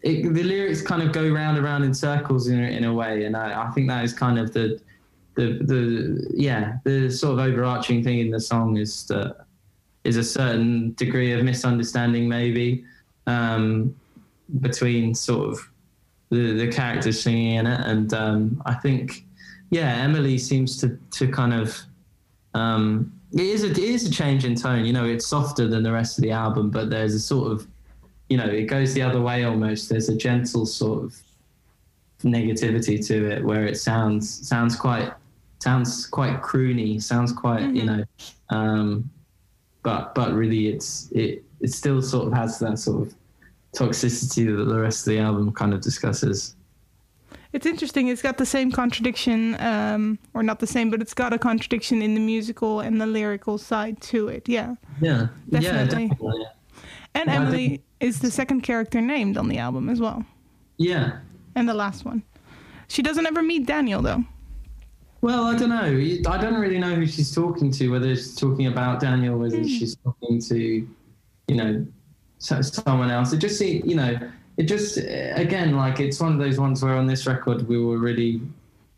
it, 0.00 0.32
the 0.32 0.42
lyrics 0.42 0.80
kind 0.80 1.02
of 1.02 1.12
go 1.12 1.28
round 1.30 1.58
and 1.58 1.64
round 1.66 1.84
in 1.84 1.92
circles 1.92 2.48
in, 2.48 2.58
a- 2.64 2.72
in 2.78 2.84
a 2.84 2.94
way, 2.94 3.24
and 3.26 3.36
I, 3.36 3.46
I 3.64 3.70
think 3.72 3.88
that 3.88 4.02
is 4.04 4.14
kind 4.14 4.38
of 4.38 4.52
the, 4.54 4.80
the 5.34 5.58
the 5.62 6.30
yeah 6.34 6.78
the 6.84 7.10
sort 7.10 7.38
of 7.38 7.46
overarching 7.46 8.02
thing 8.02 8.20
in 8.20 8.30
the 8.30 8.40
song 8.40 8.76
is 8.76 9.06
that 9.06 9.46
is 10.04 10.16
a 10.16 10.24
certain 10.24 10.92
degree 10.94 11.32
of 11.32 11.42
misunderstanding 11.42 12.28
maybe 12.28 12.84
um, 13.26 13.94
between 14.60 15.14
sort 15.14 15.48
of 15.48 15.70
the 16.30 16.52
the 16.52 16.70
characters 16.70 17.20
singing 17.20 17.54
in 17.54 17.66
it, 17.66 17.80
and 17.86 18.12
um, 18.14 18.62
I 18.66 18.74
think 18.74 19.24
yeah 19.70 19.94
Emily 19.96 20.38
seems 20.38 20.76
to 20.78 20.98
to 21.12 21.28
kind 21.28 21.54
of 21.54 21.78
um, 22.54 23.12
it 23.32 23.40
is 23.40 23.64
a 23.64 23.70
it 23.70 23.78
is 23.78 24.06
a 24.06 24.10
change 24.10 24.44
in 24.44 24.54
tone. 24.54 24.84
You 24.84 24.92
know, 24.92 25.04
it's 25.04 25.26
softer 25.26 25.66
than 25.66 25.82
the 25.82 25.92
rest 25.92 26.18
of 26.18 26.22
the 26.22 26.30
album, 26.30 26.70
but 26.70 26.90
there's 26.90 27.14
a 27.14 27.20
sort 27.20 27.50
of 27.50 27.66
you 28.28 28.36
know 28.36 28.46
it 28.46 28.64
goes 28.64 28.94
the 28.94 29.02
other 29.02 29.20
way 29.20 29.44
almost. 29.44 29.88
There's 29.88 30.08
a 30.08 30.16
gentle 30.16 30.66
sort 30.66 31.04
of 31.04 31.16
negativity 32.22 33.04
to 33.06 33.30
it 33.30 33.44
where 33.44 33.64
it 33.66 33.76
sounds 33.76 34.46
sounds 34.46 34.76
quite 34.76 35.12
sounds 35.64 36.06
quite 36.06 36.42
croony, 36.42 37.02
sounds 37.02 37.32
quite 37.32 37.64
you 37.74 37.84
know, 37.84 38.04
um, 38.50 39.10
but 39.82 40.14
but 40.14 40.32
really 40.34 40.68
it's 40.68 41.10
it 41.12 41.42
it 41.60 41.70
still 41.72 42.00
sort 42.02 42.26
of 42.28 42.32
has 42.34 42.58
that 42.58 42.78
sort 42.78 42.98
of 43.08 43.14
toxicity 43.74 44.44
that 44.56 44.64
the 44.64 44.78
rest 44.78 45.06
of 45.06 45.12
the 45.12 45.18
album 45.18 45.52
kind 45.52 45.72
of 45.74 45.80
discusses. 45.80 46.54
It's 47.54 47.66
interesting. 47.66 48.08
It's 48.08 48.20
got 48.22 48.36
the 48.36 48.46
same 48.46 48.70
contradiction, 48.72 49.54
um, 49.60 50.18
or 50.34 50.42
not 50.42 50.58
the 50.58 50.66
same, 50.66 50.90
but 50.90 51.00
it's 51.00 51.14
got 51.14 51.32
a 51.32 51.38
contradiction 51.38 52.02
in 52.02 52.14
the 52.14 52.20
musical 52.20 52.80
and 52.80 53.00
the 53.00 53.06
lyrical 53.06 53.58
side 53.58 54.00
to 54.10 54.26
it. 54.28 54.48
Yeah. 54.48 54.74
Yeah, 55.00 55.28
yeah, 55.48 55.60
Definitely. 55.60 56.08
definitely. 56.08 56.44
And 57.14 57.26
Well, 57.28 57.36
Emily 57.42 57.68
think- 57.68 57.82
is 58.00 58.18
the 58.20 58.30
second 58.30 58.62
character 58.62 59.00
named 59.00 59.36
on 59.36 59.48
the 59.48 59.58
album 59.58 59.88
as 59.88 60.00
well, 60.00 60.24
Yeah. 60.78 61.18
and 61.54 61.68
the 61.68 61.74
last 61.74 62.04
one. 62.04 62.22
She 62.88 63.02
doesn't 63.02 63.24
ever 63.26 63.40
meet 63.42 63.66
Daniel 63.66 64.02
though. 64.02 64.24
Well, 65.24 65.44
I 65.44 65.56
don't 65.56 65.70
know. 65.70 66.30
I 66.30 66.36
don't 66.36 66.60
really 66.60 66.76
know 66.78 66.94
who 66.94 67.06
she's 67.06 67.34
talking 67.34 67.70
to. 67.70 67.88
Whether 67.88 68.14
she's 68.14 68.36
talking 68.36 68.66
about 68.66 69.00
Daniel, 69.00 69.38
whether 69.38 69.64
she's 69.64 69.96
talking 69.96 70.38
to, 70.38 70.58
you 71.48 71.56
know, 71.56 71.86
someone 72.36 73.10
else. 73.10 73.32
It 73.32 73.38
just 73.38 73.58
see, 73.58 73.80
you 73.86 73.94
know, 73.94 74.18
it 74.58 74.64
just 74.64 74.98
again 74.98 75.76
like 75.76 75.98
it's 75.98 76.20
one 76.20 76.34
of 76.34 76.38
those 76.38 76.60
ones 76.60 76.82
where 76.84 76.92
on 76.96 77.06
this 77.06 77.26
record 77.26 77.66
we 77.66 77.82
were 77.82 77.96
really 77.96 78.42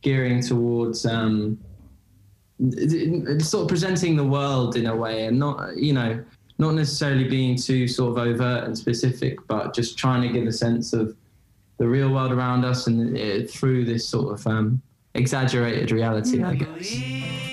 gearing 0.02 0.42
towards 0.42 1.06
um, 1.06 1.56
it- 2.58 2.92
it- 2.92 3.42
sort 3.42 3.62
of 3.62 3.68
presenting 3.68 4.16
the 4.16 4.24
world 4.24 4.74
in 4.74 4.86
a 4.86 4.96
way, 4.96 5.26
and 5.26 5.38
not 5.38 5.76
you 5.76 5.92
know 5.92 6.20
not 6.58 6.74
necessarily 6.74 7.28
being 7.28 7.54
too 7.56 7.86
sort 7.86 8.18
of 8.18 8.26
overt 8.26 8.64
and 8.64 8.76
specific, 8.76 9.38
but 9.46 9.72
just 9.72 9.96
trying 9.96 10.22
to 10.22 10.28
give 10.28 10.48
a 10.48 10.52
sense 10.52 10.92
of 10.92 11.14
the 11.78 11.86
real 11.86 12.12
world 12.12 12.32
around 12.32 12.64
us 12.64 12.88
and 12.88 13.16
uh, 13.16 13.46
through 13.46 13.84
this 13.84 14.08
sort 14.08 14.34
of 14.34 14.44
um, 14.48 14.82
exaggerated 15.16 15.90
reality, 15.90 16.42
I 16.42 16.54
mm. 16.54 16.58
guess. 16.78 17.45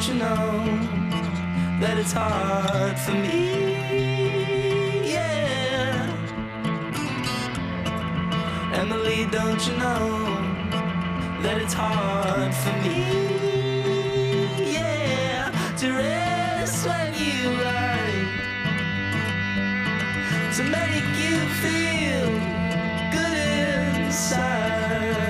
Don't 0.00 0.14
you 0.14 0.18
know 0.18 0.64
that 1.78 1.98
it's 1.98 2.12
hard 2.12 2.98
for 2.98 3.12
me? 3.12 3.52
Yeah. 5.12 6.16
Emily, 8.72 9.26
don't 9.30 9.66
you 9.66 9.76
know 9.76 10.24
that 11.42 11.60
it's 11.60 11.74
hard 11.74 12.54
for 12.54 12.72
me? 12.82 12.96
Yeah, 14.72 15.52
to 15.76 15.92
rest 15.92 16.86
when 16.86 17.12
you 17.12 17.50
lie, 17.62 18.24
to 20.56 20.62
make 20.62 21.08
you 21.20 21.36
feel 21.60 22.30
good 23.12 23.36
inside. 24.06 25.29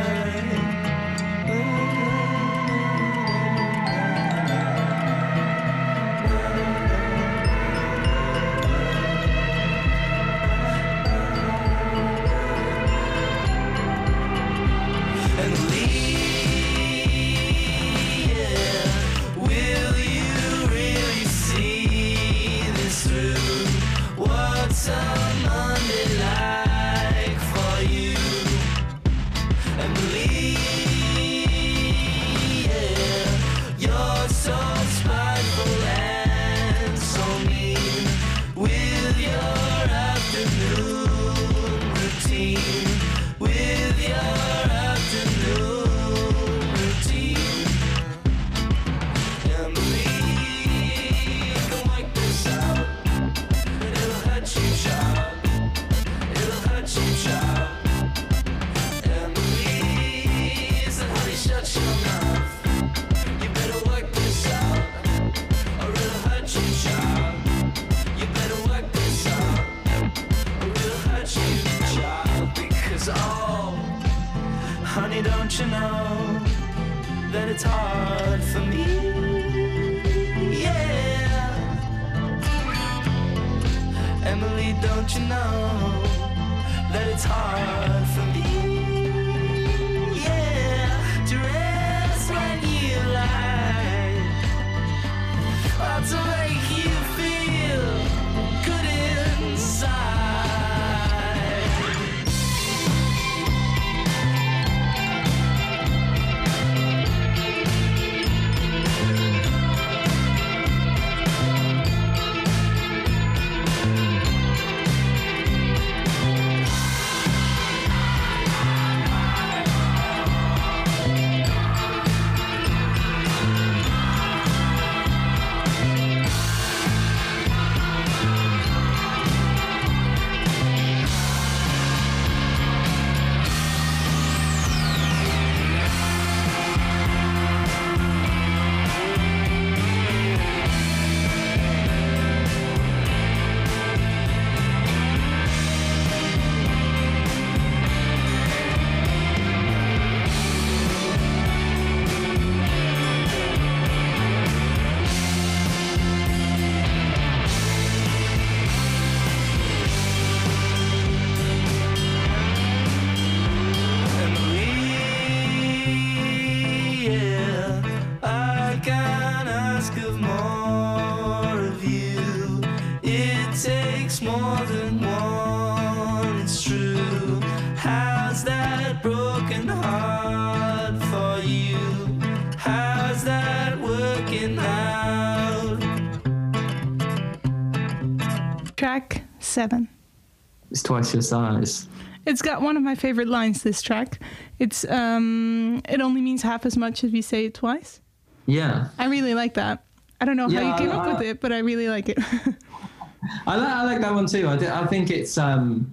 Twice 190.91 191.15
your 191.15 191.23
size. 191.23 191.87
It's 192.27 192.43
got 192.43 192.63
one 192.63 192.77
of 192.77 192.83
my 192.83 192.97
favorite 192.97 193.29
lines. 193.29 193.63
This 193.63 193.81
track. 193.81 194.19
It's 194.59 194.85
um. 194.91 195.81
It 195.89 196.01
only 196.01 196.21
means 196.21 196.43
half 196.43 196.67
as 196.67 196.77
much 196.77 197.05
if 197.05 197.13
you 197.13 197.23
say 197.23 197.47
it 197.47 197.55
twice. 197.55 198.01
Yeah. 198.47 198.89
I 198.99 199.07
really 199.07 199.35
like 199.35 199.55
that. 199.55 199.85
I 200.21 200.25
don't 200.25 200.37
know 200.37 200.49
how 200.49 200.61
you 200.73 200.77
came 200.77 200.91
I- 200.91 200.97
up 200.97 201.07
with 201.19 201.27
it, 201.27 201.41
but 201.41 201.53
I 201.53 201.59
really 201.59 201.89
like 201.89 202.09
it. 202.09 202.19
I 203.47 203.57
like, 203.57 203.69
I 203.69 203.85
like 203.85 204.01
that 204.01 204.15
one 204.15 204.27
too. 204.27 204.49
I, 204.49 204.57
thi- 204.57 204.69
I 204.69 204.87
think 204.87 205.11
it's 205.11 205.39
um, 205.39 205.93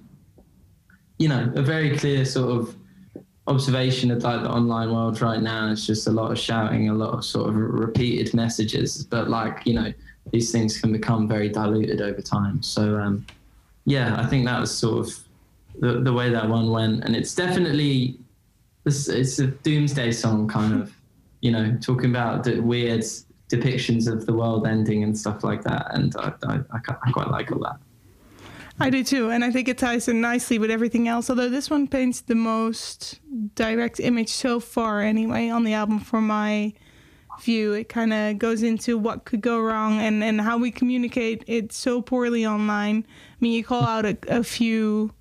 you 1.20 1.28
know, 1.28 1.52
a 1.56 1.62
very 1.62 1.98
clear 1.98 2.26
sort 2.26 2.50
of 2.58 2.76
observation 3.48 4.12
of 4.12 4.24
like 4.24 4.42
the 4.42 4.50
online 4.50 4.92
world 4.92 5.22
right 5.22 5.42
now. 5.42 5.70
It's 5.72 5.86
just 5.86 6.08
a 6.08 6.12
lot 6.12 6.32
of 6.32 6.40
shouting, 6.40 6.90
a 6.90 6.94
lot 6.94 7.14
of 7.14 7.24
sort 7.24 7.50
of 7.50 7.56
repeated 7.56 8.34
messages, 8.34 9.04
but 9.04 9.30
like 9.30 9.66
you 9.68 9.74
know, 9.76 9.94
these 10.32 10.52
things 10.52 10.80
can 10.82 10.92
become 10.92 11.28
very 11.28 11.50
diluted 11.50 12.02
over 12.02 12.22
time. 12.22 12.64
So 12.64 12.98
um, 12.98 13.26
yeah, 13.88 14.20
I 14.20 14.26
think 14.26 14.46
that 14.46 14.60
was 14.60 14.78
sort 14.78 15.08
of 15.08 15.16
the, 15.80 16.02
the 16.02 16.12
way 16.12 16.30
that 16.30 16.48
one 16.48 16.70
went, 16.70 17.06
and 17.06 17.16
it's 17.16 17.34
definitely 17.34 18.20
this. 18.84 19.08
It's 19.08 19.40
a 19.40 19.48
doomsday 19.48 20.12
song, 20.12 20.50
kind 20.50 20.74
of, 20.74 20.94
you 21.40 21.52
know, 21.52 21.76
talking 21.80 22.10
about 22.10 22.44
the 22.44 22.60
weird 22.60 23.06
depictions 23.50 24.12
of 24.12 24.26
the 24.26 24.34
world 24.34 24.68
ending 24.68 25.04
and 25.04 25.18
stuff 25.18 25.42
like 25.42 25.64
that, 25.64 25.88
and 25.92 26.14
I, 26.18 26.34
I, 26.44 26.56
I, 26.70 26.80
I 27.06 27.12
quite 27.14 27.30
like 27.30 27.50
all 27.54 27.60
that. 27.60 27.78
I 28.78 28.90
do 28.90 29.06
too, 29.06 29.30
and 29.32 29.42
I 29.42 29.52
think 29.52 29.70
it 29.70 29.78
ties 29.78 30.10
in 30.10 30.20
nicely 30.20 30.60
with 30.60 30.70
everything 30.70 31.08
else. 31.08 31.30
Although 31.30 31.50
this 31.50 31.70
one 31.70 31.88
paints 31.88 32.20
the 32.20 32.36
most 32.36 33.22
direct 33.56 34.02
image 34.02 34.30
so 34.30 34.60
far, 34.60 35.00
anyway, 35.00 35.48
on 35.48 35.64
the 35.64 35.72
album 35.72 36.00
for 36.00 36.20
my 36.20 36.74
view. 37.40 37.74
It 37.74 37.90
kind 37.90 38.14
of 38.14 38.38
goes 38.38 38.64
into 38.64 38.98
what 38.98 39.26
could 39.26 39.42
go 39.42 39.60
wrong 39.60 40.00
and 40.00 40.24
and 40.24 40.42
how 40.42 40.58
we 40.58 40.72
communicate 40.72 41.44
it 41.48 41.72
so 41.72 42.02
poorly 42.02 42.46
online. 42.46 43.06
I 43.38 43.40
mean, 43.40 43.54
you 43.54 43.64
call 43.64 43.84
out 43.84 44.06
a, 44.06 44.18
a 44.28 44.44
few 44.44 45.12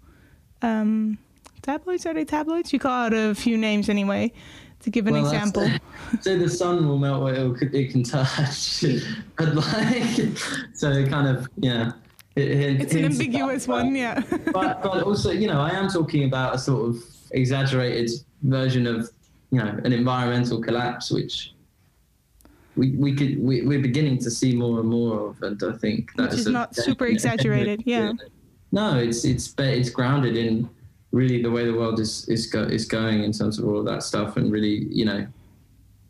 um, 0.62 1.18
tabloids. 1.60 2.06
Are 2.06 2.14
they 2.14 2.24
tabloids? 2.24 2.72
You 2.72 2.78
call 2.78 2.92
out 2.92 3.12
a 3.12 3.34
few 3.34 3.58
names 3.58 3.90
anyway. 3.90 4.32
To 4.80 4.90
give 4.90 5.06
an 5.06 5.14
Well, 5.14 5.24
example, 5.24 5.68
so 6.20 6.38
the 6.38 6.48
sun 6.48 6.86
will 6.86 6.98
melt 6.98 7.20
what 7.20 7.34
it, 7.34 7.74
it 7.74 7.90
can 7.90 8.04
touch, 8.04 8.84
but 9.36 9.54
like, 9.54 10.38
so 10.74 10.92
it 10.92 11.08
kind 11.08 11.26
of 11.26 11.48
yeah. 11.56 11.92
It, 12.36 12.50
it 12.50 12.80
it's 12.82 12.94
an 12.94 13.06
ambiguous 13.06 13.64
that, 13.66 13.72
one, 13.72 13.94
yeah. 13.96 14.22
but 14.52 14.82
but 14.82 15.02
also 15.02 15.30
you 15.32 15.48
know 15.48 15.60
I 15.60 15.70
am 15.70 15.88
talking 15.88 16.24
about 16.24 16.54
a 16.54 16.58
sort 16.58 16.90
of 16.90 17.02
exaggerated 17.32 18.10
version 18.42 18.86
of 18.86 19.10
you 19.50 19.58
know 19.58 19.80
an 19.82 19.92
environmental 19.92 20.62
collapse 20.62 21.10
which 21.10 21.54
we 22.76 22.90
we 22.92 23.14
could 23.14 23.42
we, 23.42 23.62
we're 23.62 23.82
beginning 23.82 24.18
to 24.18 24.30
see 24.30 24.54
more 24.54 24.80
and 24.80 24.88
more 24.88 25.28
of 25.28 25.42
and 25.42 25.62
I 25.62 25.76
think 25.76 26.10
Which 26.14 26.30
that's 26.30 26.40
is 26.40 26.46
a 26.46 26.50
not 26.52 26.74
super 26.74 27.06
definite- 27.06 27.12
exaggerated, 27.14 27.82
yeah. 27.86 28.12
No, 28.72 28.98
it's 28.98 29.24
it's 29.24 29.54
it's 29.58 29.90
grounded 29.90 30.36
in 30.36 30.68
really 31.12 31.42
the 31.42 31.50
way 31.50 31.64
the 31.64 31.74
world 31.74 31.98
is 32.00 32.28
is 32.28 32.46
go, 32.46 32.62
is 32.62 32.84
going 32.84 33.22
in 33.24 33.32
terms 33.32 33.58
of 33.58 33.66
all 33.66 33.78
of 33.78 33.86
that 33.86 34.02
stuff, 34.02 34.36
and 34.36 34.52
really, 34.52 34.86
you 34.90 35.04
know, 35.04 35.26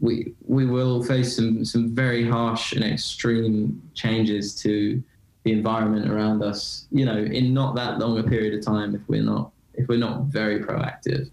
we 0.01 0.35
we 0.47 0.67
will 0.67 1.03
face 1.03 1.37
some 1.37 1.65
some 1.65 1.95
very 1.95 2.29
harsh 2.29 2.73
and 2.73 2.85
extreme 2.85 3.81
changes 3.95 4.55
to 4.63 5.03
the 5.45 5.53
environment 5.53 6.11
around 6.11 6.43
us. 6.43 6.87
You 6.91 7.05
know, 7.05 7.19
in 7.19 7.55
not 7.55 7.77
that 7.77 7.99
long 7.99 8.19
a 8.19 8.23
period 8.25 8.59
of 8.59 8.65
time, 8.65 8.95
if 8.95 9.03
we're 9.09 9.23
not 9.23 9.53
if 9.75 9.89
we're 9.89 9.99
not 9.99 10.23
very 10.25 10.61
proactive. 10.61 11.31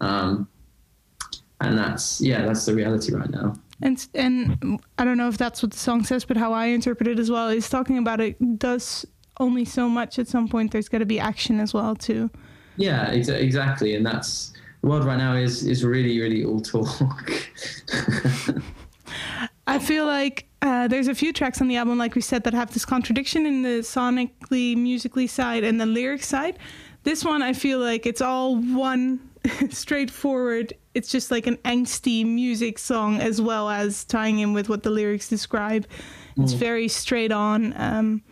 Um, 0.00 0.48
and 1.60 1.78
that's 1.78 2.20
yeah, 2.20 2.44
that's 2.44 2.66
the 2.66 2.74
reality 2.74 3.14
right 3.14 3.30
now. 3.30 3.54
And 3.82 4.06
and 4.14 4.80
I 4.98 5.04
don't 5.04 5.16
know 5.16 5.28
if 5.28 5.36
that's 5.36 5.62
what 5.62 5.72
the 5.72 5.78
song 5.78 6.04
says, 6.04 6.24
but 6.24 6.36
how 6.36 6.52
I 6.52 6.66
interpret 6.66 7.08
it 7.08 7.18
as 7.18 7.30
well 7.30 7.48
is 7.48 7.68
talking 7.68 7.98
about 7.98 8.20
it 8.20 8.58
does 8.58 9.04
only 9.40 9.64
so 9.64 9.88
much. 9.88 10.18
At 10.18 10.28
some 10.28 10.48
point, 10.48 10.72
there's 10.72 10.88
got 10.88 10.98
to 10.98 11.06
be 11.06 11.18
action 11.18 11.60
as 11.60 11.74
well 11.74 11.96
too. 11.96 12.30
Yeah, 12.76 13.10
ex- 13.10 13.28
exactly, 13.28 13.94
and 13.94 14.06
that's 14.06 14.52
the 14.80 14.88
world 14.88 15.04
right 15.04 15.18
now 15.18 15.34
is 15.34 15.64
is 15.64 15.84
really 15.84 16.20
really 16.20 16.44
all 16.44 16.60
talk. 16.60 17.32
I 19.66 19.78
feel 19.78 20.06
like 20.06 20.46
uh, 20.62 20.88
there's 20.88 21.08
a 21.08 21.14
few 21.14 21.32
tracks 21.32 21.60
on 21.60 21.68
the 21.68 21.76
album, 21.76 21.98
like 21.98 22.14
we 22.14 22.20
said, 22.20 22.44
that 22.44 22.54
have 22.54 22.72
this 22.72 22.84
contradiction 22.84 23.46
in 23.46 23.62
the 23.62 23.80
sonically, 23.80 24.76
musically 24.76 25.26
side 25.26 25.64
and 25.64 25.80
the 25.80 25.86
lyric 25.86 26.22
side. 26.22 26.58
This 27.02 27.24
one, 27.24 27.42
I 27.42 27.52
feel 27.52 27.78
like 27.78 28.06
it's 28.06 28.20
all 28.20 28.56
one 28.56 29.20
straightforward. 29.70 30.74
It's 30.94 31.10
just 31.10 31.30
like 31.30 31.46
an 31.46 31.56
angsty 31.58 32.24
music 32.24 32.78
song, 32.78 33.20
as 33.20 33.40
well 33.40 33.68
as 33.68 34.04
tying 34.04 34.38
in 34.38 34.52
with 34.52 34.68
what 34.68 34.82
the 34.82 34.90
lyrics 34.90 35.28
describe. 35.28 35.86
It's 36.36 36.52
very 36.52 36.88
straight 36.88 37.32
on. 37.32 37.74
Um, 37.76 38.22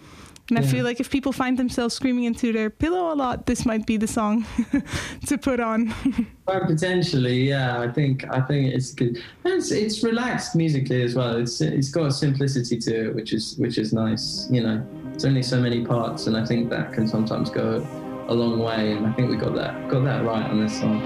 and 0.50 0.58
I 0.58 0.68
feel 0.68 0.84
like 0.84 1.00
if 1.00 1.08
people 1.08 1.32
find 1.32 1.58
themselves 1.58 1.94
screaming 1.94 2.24
into 2.24 2.52
their 2.52 2.68
pillow 2.68 3.12
a 3.12 3.14
lot, 3.14 3.46
this 3.46 3.64
might 3.64 3.86
be 3.86 3.96
the 3.96 4.06
song 4.06 4.44
to 5.26 5.38
put 5.38 5.60
on. 5.60 5.94
Well, 6.44 6.66
potentially, 6.66 7.48
yeah. 7.48 7.80
I 7.80 7.88
think 7.88 8.28
I 8.28 8.40
think 8.40 8.74
it's 8.74 8.92
good. 8.92 9.22
And 9.44 9.54
it's 9.54 9.70
it's 9.70 10.02
relaxed 10.02 10.56
musically 10.56 11.02
as 11.02 11.14
well. 11.14 11.36
It's 11.36 11.60
it's 11.60 11.88
got 11.88 12.06
a 12.06 12.10
simplicity 12.10 12.78
to 12.78 13.06
it, 13.06 13.14
which 13.14 13.32
is 13.32 13.56
which 13.58 13.78
is 13.78 13.92
nice. 13.92 14.48
You 14.50 14.62
know, 14.64 14.86
it's 15.14 15.24
only 15.24 15.44
so 15.44 15.60
many 15.60 15.86
parts, 15.86 16.26
and 16.26 16.36
I 16.36 16.44
think 16.44 16.68
that 16.70 16.92
can 16.92 17.06
sometimes 17.06 17.48
go 17.48 17.86
a 18.26 18.34
long 18.34 18.58
way. 18.58 18.92
And 18.92 19.06
I 19.06 19.12
think 19.12 19.30
we 19.30 19.36
got 19.36 19.54
that 19.54 19.88
got 19.88 20.02
that 20.02 20.24
right 20.24 20.44
on 20.50 20.60
this 20.60 20.80
song. 20.80 21.04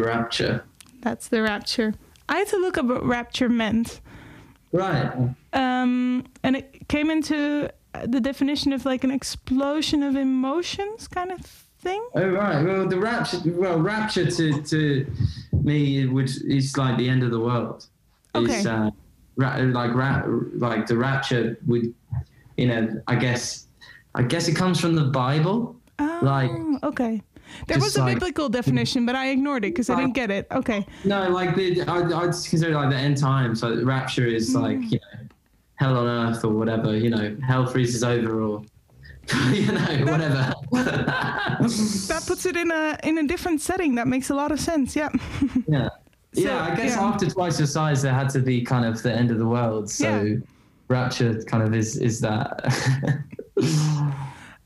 The 0.00 0.06
rapture, 0.06 0.64
That's 1.02 1.28
the 1.28 1.42
rapture. 1.42 1.94
I 2.28 2.38
had 2.38 2.48
to 2.48 2.56
look 2.58 2.78
up 2.78 2.86
what 2.86 3.04
rapture 3.04 3.48
meant. 3.48 4.00
right? 4.72 5.12
Um, 5.52 6.24
and 6.42 6.56
it 6.56 6.88
came 6.88 7.10
into 7.10 7.68
the 8.06 8.20
definition 8.20 8.72
of 8.72 8.84
like 8.84 9.04
an 9.04 9.10
explosion 9.10 10.02
of 10.02 10.16
emotions 10.16 11.08
kind 11.08 11.32
of 11.32 11.40
thing. 11.80 12.02
Oh 12.14 12.28
right. 12.28 12.62
Well, 12.64 12.86
the 12.86 12.98
rapture. 12.98 13.38
Well, 13.46 13.78
rapture 13.80 14.30
to 14.30 14.62
to 14.62 15.06
me 15.52 16.06
would 16.06 16.30
is 16.46 16.76
like 16.76 16.96
the 16.98 17.08
end 17.08 17.22
of 17.22 17.30
the 17.30 17.40
world. 17.40 17.86
It's, 18.34 18.64
Okay. 18.66 18.68
uh, 18.70 18.90
ra- 19.36 19.56
like 19.56 19.92
ra- 19.94 20.22
like 20.54 20.86
the 20.86 20.96
rapture 20.96 21.58
would, 21.66 21.92
you 22.56 22.66
know. 22.68 23.02
I 23.08 23.16
guess 23.16 23.66
I 24.14 24.22
guess 24.22 24.46
it 24.48 24.54
comes 24.54 24.80
from 24.80 24.94
the 24.94 25.04
Bible. 25.04 25.76
Oh, 25.98 26.18
Like- 26.22 26.50
okay. 26.84 27.22
There 27.66 27.78
was 27.78 27.96
a 27.96 28.00
like- 28.00 28.14
biblical 28.14 28.48
definition, 28.48 29.06
but 29.06 29.14
I 29.14 29.28
ignored 29.28 29.64
it 29.64 29.68
because 29.74 29.90
I 29.90 29.96
didn't 29.96 30.14
get 30.14 30.30
it. 30.30 30.46
Okay. 30.50 30.86
No, 31.04 31.28
like 31.28 31.54
the 31.56 31.82
I 31.82 31.98
I 32.02 32.26
just 32.26 32.48
consider 32.50 32.72
it 32.72 32.74
like 32.74 32.90
the 32.90 32.96
end 32.96 33.16
times. 33.18 33.62
Like 33.62 33.78
rapture 33.84 34.26
is 34.26 34.54
Mm. 34.54 34.62
like 34.62 34.92
you 34.92 34.98
know 34.98 35.26
hell 35.76 35.96
on 35.96 36.06
earth 36.06 36.44
or 36.44 36.52
whatever. 36.52 36.96
You 36.96 37.10
know 37.10 37.36
hell 37.46 37.66
freezes 37.66 38.02
over 38.04 38.42
or 38.42 38.62
you 39.52 39.70
know 39.72 40.12
whatever. 40.12 40.52
That 41.60 42.24
puts 42.26 42.46
it 42.46 42.56
in 42.56 42.70
a 42.70 42.98
in 43.04 43.18
a 43.18 43.26
different 43.26 43.60
setting. 43.60 43.94
That 43.96 44.08
makes 44.08 44.30
a 44.30 44.34
lot 44.34 44.50
of 44.52 44.58
sense. 44.60 44.96
Yeah. 44.96 45.10
yeah. 45.68 45.88
So, 46.32 46.42
yeah, 46.42 46.62
I 46.62 46.74
guess 46.76 46.94
yeah. 46.94 47.02
after 47.02 47.28
twice 47.28 47.58
your 47.58 47.66
size, 47.66 48.02
there 48.02 48.14
had 48.14 48.28
to 48.30 48.38
be 48.38 48.62
kind 48.62 48.84
of 48.84 49.02
the 49.02 49.12
end 49.12 49.30
of 49.32 49.38
the 49.38 49.46
world. 49.46 49.90
So 49.90 50.22
Yeah. 50.22 50.36
rapture 50.88 51.42
kind 51.42 51.62
of 51.62 51.74
is 51.74 51.96
is 51.96 52.20
that. 52.20 52.62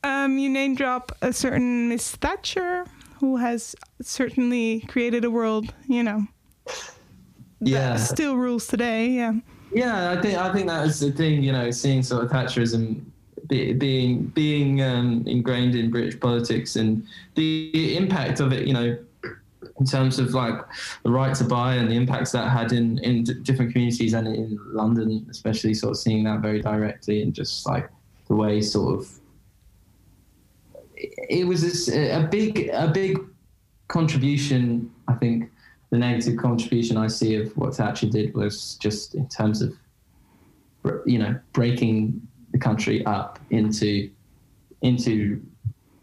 Um, 0.05 0.37
you 0.37 0.51
name 0.51 0.75
drop 0.75 1.17
a 1.23 1.33
certain 1.33 1.89
Miss 1.89 2.15
Thatcher, 2.17 2.85
who 3.21 3.39
has 3.39 3.75
certainly 4.03 4.81
created 4.81 5.25
a 5.25 5.31
world. 5.31 5.73
You 5.89 6.03
know. 6.03 6.27
yeah. 7.61 7.95
That 7.95 8.01
still 8.01 8.37
rules 8.37 8.67
today. 8.67 9.09
Yeah. 9.09 9.33
Yeah, 9.73 10.13
I 10.13 10.21
think 10.21 10.39
I 10.39 10.53
think 10.53 10.69
that 10.69 10.83
was 10.83 11.01
the 11.01 11.11
thing. 11.11 11.43
You 11.43 11.53
know, 11.53 11.71
seeing 11.71 12.03
sort 12.03 12.23
of 12.25 12.31
Thatcherism 12.31 13.03
be, 13.49 13.73
being 13.73 14.27
being 14.27 14.83
um, 14.83 15.25
ingrained 15.27 15.75
in 15.75 15.91
British 15.91 16.21
politics 16.21 16.77
and 16.77 17.07
the 17.35 17.97
impact 17.97 18.41
of 18.41 18.53
it. 18.53 18.69
You 18.69 18.75
know, 18.75 18.99
in 19.81 19.87
terms 19.87 20.19
of 20.19 20.35
like 20.35 20.55
the 21.03 21.11
right 21.11 21.35
to 21.35 21.45
buy 21.45 21.77
and 21.77 21.91
the 21.91 21.97
impacts 21.97 22.31
that 22.33 22.51
had 22.51 22.73
in 22.73 22.99
in 22.99 23.25
d- 23.25 23.35
different 23.43 23.73
communities 23.73 24.13
and 24.13 24.29
in 24.29 24.59
London, 24.67 25.27
especially 25.31 25.73
sort 25.73 25.93
of 25.93 25.97
seeing 25.97 26.25
that 26.25 26.41
very 26.41 26.61
directly 26.61 27.23
and 27.23 27.33
just 27.33 27.67
like 27.67 27.89
the 28.29 28.35
way 28.35 28.61
sort 28.61 28.99
of 28.99 29.21
it 31.29 31.47
was 31.47 31.63
this, 31.63 31.89
a 31.89 32.27
big 32.31 32.69
a 32.73 32.89
big 32.89 33.19
contribution. 33.89 34.91
I 35.09 35.15
think 35.15 35.51
the 35.91 35.99
negative 35.99 36.37
contribution 36.37 36.97
I 36.97 37.07
see 37.07 37.37
of 37.37 37.57
what 37.57 37.77
Thatcher 37.77 38.09
did 38.09 38.35
was 38.35 38.75
just 38.77 39.15
in 39.15 39.29
terms 39.29 39.63
of 39.63 39.75
you 41.07 41.19
know 41.19 41.39
breaking 41.53 42.21
the 42.53 42.59
country 42.59 43.05
up 43.07 43.39
into 43.51 44.11
into 44.83 45.43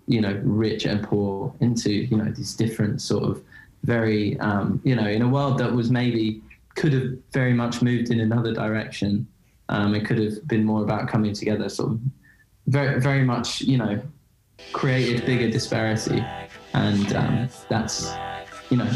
you 0.07 0.21
know 0.21 0.39
rich 0.43 0.85
and 0.85 1.03
poor 1.03 1.53
into 1.61 1.91
you 1.91 2.17
know 2.17 2.31
these 2.31 2.53
different 2.55 3.01
sort 3.01 3.23
of 3.23 3.43
very 3.83 4.39
um, 4.39 4.81
you 4.83 4.95
know 4.95 5.07
in 5.07 5.21
a 5.21 5.27
world 5.27 5.57
that 5.57 5.71
was 5.71 5.89
maybe 5.89 6.41
could 6.75 6.93
have 6.93 7.11
very 7.31 7.53
much 7.53 7.81
moved 7.81 8.11
in 8.11 8.19
another 8.19 8.53
direction 8.53 9.27
um, 9.69 9.95
it 9.95 10.05
could 10.05 10.17
have 10.17 10.45
been 10.47 10.63
more 10.63 10.83
about 10.83 11.07
coming 11.07 11.33
together 11.33 11.69
sort 11.69 11.91
of 11.91 11.99
very 12.67 12.99
very 12.99 13.23
much 13.23 13.61
you 13.61 13.77
know 13.77 14.01
created 14.73 15.25
bigger 15.25 15.49
disparity. 15.49 16.23
And 16.73 17.13
um, 17.13 17.49
that's 17.69 18.11
you 18.69 18.77
know 18.77 18.89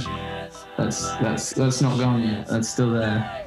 that's 0.77 1.11
that's 1.17 1.51
that's 1.51 1.81
not 1.81 1.99
gone 1.99 2.23
yet. 2.23 2.47
That's 2.47 2.69
still 2.69 2.91
there 2.91 3.45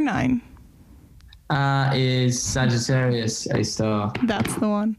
number 0.00 0.12
nine. 0.12 0.42
Uh, 1.50 1.90
is 1.94 2.40
Sagittarius 2.40 3.46
a 3.46 3.62
star? 3.62 4.12
That's 4.24 4.54
the 4.56 4.68
one. 4.68 4.96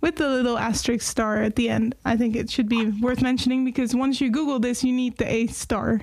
With 0.00 0.16
the 0.16 0.28
little 0.28 0.58
asterisk 0.58 1.06
star 1.06 1.42
at 1.42 1.54
the 1.54 1.68
end. 1.68 1.94
I 2.04 2.16
think 2.16 2.34
it 2.34 2.50
should 2.50 2.68
be 2.68 2.86
worth 3.00 3.22
mentioning 3.22 3.64
because 3.64 3.94
once 3.94 4.20
you 4.20 4.30
Google 4.30 4.58
this, 4.58 4.82
you 4.82 4.92
need 4.92 5.16
the 5.16 5.30
A 5.30 5.46
star. 5.48 6.00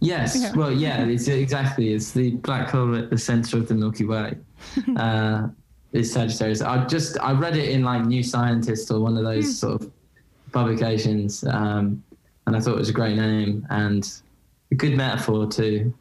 Yes. 0.00 0.36
Yeah. 0.40 0.52
Well, 0.54 0.72
yeah, 0.72 1.04
it's 1.04 1.28
exactly. 1.28 1.94
It's 1.94 2.10
the 2.10 2.32
black 2.32 2.70
hole 2.70 2.96
at 2.96 3.08
the 3.08 3.18
center 3.18 3.56
of 3.58 3.68
the 3.68 3.74
Milky 3.74 4.04
Way. 4.04 4.36
uh, 4.96 5.48
is 5.92 6.12
Sagittarius. 6.12 6.60
I 6.60 6.84
just 6.86 7.18
I 7.20 7.32
read 7.32 7.56
it 7.56 7.70
in 7.70 7.82
like 7.82 8.04
New 8.04 8.22
Scientist 8.22 8.90
or 8.90 9.00
one 9.00 9.16
of 9.16 9.24
those 9.24 9.58
sort 9.58 9.82
of 9.82 9.92
publications, 10.52 11.44
um, 11.44 12.02
and 12.46 12.56
I 12.56 12.60
thought 12.60 12.74
it 12.74 12.78
was 12.78 12.90
a 12.90 12.94
great 12.94 13.16
name 13.16 13.66
and 13.70 14.10
a 14.70 14.74
good 14.74 14.96
metaphor 14.96 15.46
too. 15.46 15.94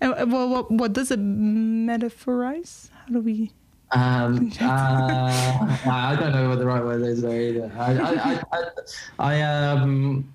Uh, 0.00 0.24
well, 0.28 0.48
what, 0.48 0.70
what 0.70 0.92
does 0.92 1.10
it 1.10 1.20
metaphorize? 1.20 2.90
How 2.90 3.12
do 3.12 3.20
we. 3.20 3.52
Um, 3.92 4.52
uh, 4.60 5.78
I 5.86 6.16
don't 6.18 6.32
know 6.32 6.48
what 6.48 6.58
the 6.58 6.66
right 6.66 6.82
word 6.82 7.02
is 7.02 7.22
there 7.22 7.40
either. 7.40 7.72
I, 7.76 7.92
I, 7.92 8.12
I, 8.12 8.42
I, 8.52 8.64
I, 9.18 9.42
um, 9.42 10.34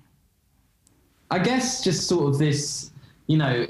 I 1.30 1.38
guess 1.38 1.84
just 1.84 2.08
sort 2.08 2.32
of 2.32 2.38
this, 2.38 2.90
you 3.26 3.36
know, 3.36 3.62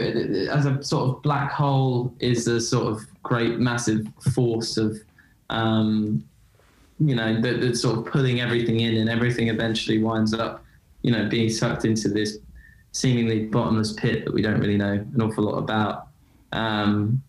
as 0.50 0.66
a 0.66 0.82
sort 0.82 1.10
of 1.10 1.22
black 1.22 1.50
hole 1.50 2.14
is 2.20 2.46
a 2.46 2.60
sort 2.60 2.86
of 2.86 3.02
great 3.22 3.58
massive 3.58 4.06
force 4.34 4.76
of, 4.76 4.96
um, 5.50 6.24
you 6.98 7.14
know, 7.14 7.40
that, 7.40 7.60
that's 7.60 7.80
sort 7.80 7.98
of 7.98 8.06
pulling 8.06 8.40
everything 8.40 8.80
in, 8.80 8.96
and 8.96 9.10
everything 9.10 9.48
eventually 9.48 9.98
winds 9.98 10.32
up, 10.32 10.64
you 11.02 11.10
know, 11.10 11.28
being 11.28 11.50
sucked 11.50 11.84
into 11.84 12.08
this 12.08 12.38
seemingly 12.92 13.46
bottomless 13.46 13.92
pit 13.92 14.24
that 14.24 14.34
we 14.34 14.42
don't 14.42 14.60
really 14.60 14.76
know 14.76 14.92
an 14.92 15.22
awful 15.22 15.44
lot 15.44 15.58
about. 15.58 16.08
Um, 16.52 17.22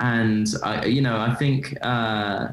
and 0.00 0.46
I, 0.62 0.86
you 0.86 1.00
know, 1.00 1.18
I 1.18 1.34
think 1.34 1.76
uh, 1.82 2.48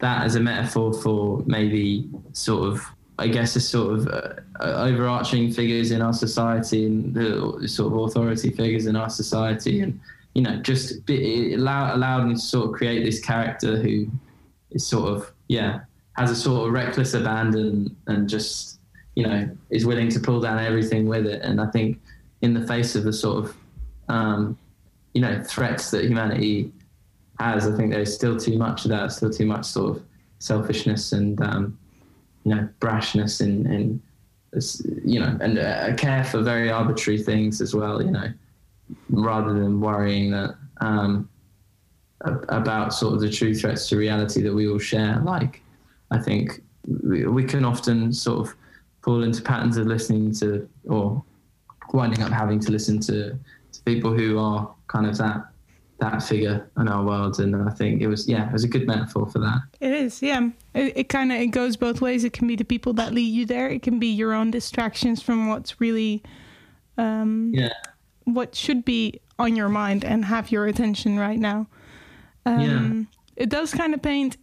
that 0.00 0.24
as 0.24 0.34
a 0.36 0.40
metaphor 0.40 0.92
for 0.92 1.42
maybe 1.46 2.08
sort 2.32 2.68
of, 2.68 2.84
I 3.18 3.28
guess, 3.28 3.56
a 3.56 3.60
sort 3.60 3.98
of 3.98 4.08
uh, 4.08 4.34
overarching 4.60 5.52
figures 5.52 5.90
in 5.90 6.00
our 6.02 6.12
society 6.12 6.86
and 6.86 7.14
the 7.14 7.68
sort 7.68 7.92
of 7.92 7.98
authority 7.98 8.50
figures 8.50 8.86
in 8.86 8.96
our 8.96 9.10
society, 9.10 9.80
and 9.80 10.00
you 10.34 10.42
know, 10.42 10.56
just 10.56 11.06
be, 11.06 11.54
allow, 11.54 11.94
allowed 11.94 12.26
me 12.26 12.34
to 12.34 12.40
sort 12.40 12.70
of 12.70 12.72
create 12.72 13.04
this 13.04 13.20
character 13.20 13.76
who 13.76 14.06
is 14.70 14.86
sort 14.86 15.08
of, 15.08 15.32
yeah, 15.48 15.80
has 16.16 16.30
a 16.30 16.36
sort 16.36 16.66
of 16.66 16.72
reckless 16.72 17.14
abandon 17.14 17.94
and 18.06 18.28
just, 18.28 18.73
you 19.14 19.26
know, 19.26 19.48
is 19.70 19.86
willing 19.86 20.08
to 20.10 20.20
pull 20.20 20.40
down 20.40 20.58
everything 20.58 21.06
with 21.06 21.26
it. 21.26 21.42
And 21.42 21.60
I 21.60 21.66
think 21.66 22.00
in 22.42 22.54
the 22.54 22.66
face 22.66 22.94
of 22.94 23.04
the 23.04 23.12
sort 23.12 23.44
of 23.44 23.56
um, 24.08 24.58
you 25.14 25.20
know 25.20 25.42
threats 25.42 25.90
that 25.90 26.04
humanity 26.04 26.72
has. 27.38 27.66
I 27.66 27.76
think 27.76 27.90
there's 27.92 28.14
still 28.14 28.36
too 28.38 28.58
much 28.58 28.84
of 28.84 28.90
that, 28.90 29.12
still 29.12 29.30
too 29.30 29.46
much 29.46 29.64
sort 29.64 29.96
of 29.96 30.02
selfishness 30.38 31.12
and 31.12 31.40
um, 31.40 31.78
you 32.44 32.54
know 32.54 32.68
brashness 32.80 33.40
and 33.40 33.66
and 33.66 34.00
you 35.04 35.18
know 35.18 35.36
and 35.40 35.58
a 35.58 35.94
care 35.94 36.24
for 36.24 36.40
very 36.42 36.70
arbitrary 36.70 37.22
things 37.22 37.60
as 37.60 37.74
well. 37.74 38.02
You 38.02 38.10
know, 38.10 38.32
rather 39.08 39.54
than 39.54 39.80
worrying 39.80 40.30
that 40.32 40.56
um, 40.80 41.28
about 42.20 42.92
sort 42.92 43.14
of 43.14 43.20
the 43.20 43.30
true 43.30 43.54
threats 43.54 43.88
to 43.88 43.96
reality 43.96 44.42
that 44.42 44.52
we 44.52 44.68
all 44.68 44.78
share. 44.78 45.20
Like, 45.24 45.62
I 46.10 46.18
think 46.18 46.62
we 47.02 47.44
can 47.44 47.64
often 47.64 48.12
sort 48.12 48.46
of 48.46 48.54
fall 49.04 49.22
into 49.22 49.42
patterns 49.42 49.76
of 49.76 49.86
listening 49.86 50.32
to 50.32 50.68
or 50.88 51.22
winding 51.92 52.22
up 52.22 52.32
having 52.32 52.58
to 52.58 52.72
listen 52.72 52.98
to, 52.98 53.38
to 53.72 53.82
people 53.84 54.12
who 54.12 54.38
are 54.38 54.74
kind 54.88 55.06
of 55.06 55.16
that 55.18 55.44
that 55.98 56.22
figure 56.22 56.68
in 56.78 56.88
our 56.88 57.04
world 57.04 57.38
and 57.38 57.54
i 57.54 57.70
think 57.70 58.02
it 58.02 58.08
was 58.08 58.28
yeah 58.28 58.48
it 58.48 58.52
was 58.52 58.64
a 58.64 58.68
good 58.68 58.84
metaphor 58.84 59.26
for 59.26 59.38
that 59.38 59.60
It 59.80 59.92
is, 59.92 60.20
yeah. 60.22 60.48
It, 60.74 60.96
it 60.96 61.08
kind 61.08 61.30
of 61.30 61.40
it 61.40 61.48
goes 61.48 61.76
both 61.76 62.00
ways. 62.00 62.24
It 62.24 62.32
can 62.32 62.48
be 62.48 62.56
the 62.56 62.64
people 62.64 62.92
that 62.94 63.14
lead 63.14 63.32
you 63.32 63.46
there. 63.46 63.68
It 63.68 63.82
can 63.82 64.00
be 64.00 64.08
your 64.08 64.32
own 64.32 64.50
distractions 64.50 65.22
from 65.22 65.48
what's 65.48 65.80
really, 65.80 66.22
um, 66.98 67.52
yeah 67.54 67.72
what 68.24 68.54
should 68.54 68.84
be 68.84 69.20
on 69.38 69.54
your 69.54 69.68
mind 69.68 70.04
and 70.04 70.24
have 70.24 70.50
your 70.50 70.66
attention 70.66 71.18
right 71.18 71.38
now. 71.38 71.66
Um, 72.46 73.08
It 73.36 73.48
does 73.50 73.72
kind 73.72 73.94
of 73.94 74.02
paint 74.02 74.36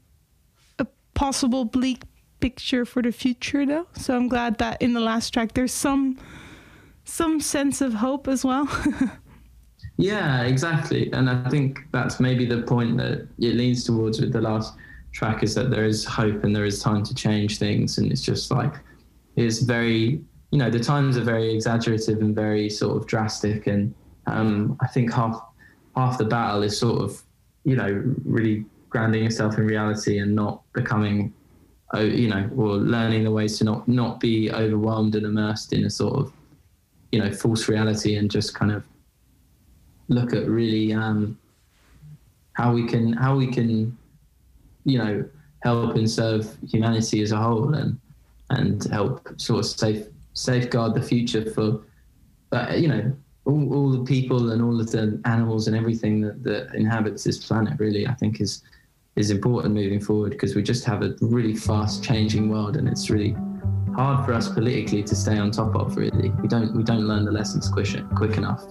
a 0.79 0.85
possible 1.13 1.65
bleak 1.65 2.03
picture 2.41 2.85
for 2.85 3.01
the 3.01 3.11
future, 3.11 3.65
though. 3.65 3.87
So 3.93 4.15
I'm 4.15 4.27
glad 4.27 4.57
that 4.57 4.81
in 4.81 4.93
the 4.93 4.99
last 4.99 5.33
track 5.33 5.53
there's 5.53 5.73
some 5.73 6.17
some 7.05 7.39
sense 7.39 7.81
of 7.81 7.93
hope 7.93 8.27
as 8.27 8.43
well. 8.43 8.67
yeah 9.97 10.41
exactly 10.43 11.11
and 11.13 11.29
i 11.29 11.49
think 11.49 11.79
that's 11.91 12.19
maybe 12.19 12.45
the 12.45 12.61
point 12.63 12.97
that 12.97 13.27
it 13.39 13.55
leans 13.55 13.83
towards 13.83 14.19
with 14.19 14.31
the 14.31 14.41
last 14.41 14.73
track 15.11 15.43
is 15.43 15.53
that 15.53 15.69
there 15.69 15.85
is 15.85 16.05
hope 16.05 16.43
and 16.43 16.55
there 16.55 16.65
is 16.65 16.81
time 16.81 17.03
to 17.03 17.13
change 17.13 17.59
things 17.59 17.97
and 17.97 18.11
it's 18.11 18.21
just 18.21 18.49
like 18.49 18.73
it's 19.35 19.59
very 19.59 20.21
you 20.51 20.57
know 20.57 20.69
the 20.69 20.79
times 20.79 21.17
are 21.17 21.23
very 21.23 21.53
exaggerative 21.53 22.19
and 22.21 22.35
very 22.35 22.69
sort 22.69 22.97
of 22.97 23.05
drastic 23.05 23.67
and 23.67 23.93
um, 24.27 24.77
i 24.81 24.87
think 24.87 25.13
half 25.13 25.39
half 25.95 26.17
the 26.17 26.25
battle 26.25 26.63
is 26.63 26.77
sort 26.77 27.01
of 27.01 27.21
you 27.63 27.75
know 27.75 28.03
really 28.25 28.65
grounding 28.89 29.23
yourself 29.23 29.57
in 29.57 29.65
reality 29.65 30.19
and 30.19 30.33
not 30.33 30.63
becoming 30.73 31.33
you 31.99 32.29
know 32.29 32.49
or 32.55 32.75
learning 32.77 33.23
the 33.23 33.31
ways 33.31 33.57
to 33.57 33.63
not 33.63 33.87
not 33.87 34.19
be 34.19 34.51
overwhelmed 34.51 35.15
and 35.15 35.25
immersed 35.25 35.73
in 35.73 35.85
a 35.85 35.89
sort 35.89 36.15
of 36.15 36.31
you 37.11 37.19
know 37.19 37.31
false 37.31 37.67
reality 37.67 38.15
and 38.15 38.31
just 38.31 38.53
kind 38.53 38.71
of 38.71 38.83
look 40.07 40.33
at 40.33 40.47
really 40.47 40.93
um, 40.93 41.37
how 42.53 42.73
we 42.73 42.87
can 42.87 43.13
how 43.13 43.35
we 43.35 43.47
can 43.47 43.97
you 44.85 44.97
know 44.97 45.23
help 45.63 45.95
and 45.95 46.09
serve 46.09 46.57
humanity 46.69 47.21
as 47.21 47.31
a 47.31 47.37
whole 47.37 47.73
and 47.73 47.99
and 48.49 48.85
help 48.85 49.27
sort 49.39 49.59
of 49.59 49.65
safe 49.65 50.05
safeguard 50.33 50.93
the 50.93 51.01
future 51.01 51.49
for 51.51 51.81
uh, 52.51 52.73
you 52.75 52.87
know 52.87 53.11
all, 53.45 53.73
all 53.73 53.89
the 53.91 54.03
people 54.03 54.51
and 54.51 54.61
all 54.61 54.79
of 54.79 54.91
the 54.91 55.19
animals 55.25 55.67
and 55.67 55.75
everything 55.75 56.21
that, 56.21 56.43
that 56.43 56.73
inhabits 56.73 57.23
this 57.23 57.45
planet 57.45 57.79
really 57.79 58.07
I 58.07 58.13
think 58.13 58.39
is 58.39 58.63
is 59.15 59.29
important 59.29 59.73
moving 59.73 59.99
forward 59.99 60.31
because 60.31 60.55
we 60.55 60.63
just 60.63 60.85
have 60.85 61.03
a 61.03 61.15
really 61.21 61.55
fast 61.55 62.03
changing 62.03 62.49
world 62.49 62.77
and 62.77 62.87
it's 62.87 63.09
really 63.09 63.35
hard 63.95 64.25
for 64.25 64.33
us 64.33 64.47
politically 64.47 65.03
to 65.03 65.15
stay 65.15 65.37
on 65.37 65.51
top 65.51 65.75
of 65.75 65.97
really. 65.97 66.29
We 66.41 66.47
don't 66.47 66.75
we 66.75 66.83
don't 66.83 67.07
learn 67.07 67.25
the 67.25 67.31
lessons 67.31 67.67
quick, 67.69 67.89
quick 68.15 68.37
enough 68.37 68.63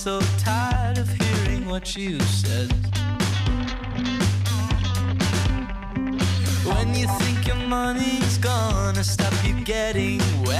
so 0.00 0.18
tired 0.38 0.96
of 0.96 1.06
hearing 1.12 1.68
what 1.68 1.94
you 1.94 2.18
said. 2.20 2.72
When 6.64 6.94
you 6.94 7.06
think 7.18 7.46
your 7.46 7.60
money's 7.68 8.38
gonna 8.38 9.04
stop 9.04 9.34
you 9.44 9.62
getting 9.62 10.18
wet. 10.42 10.59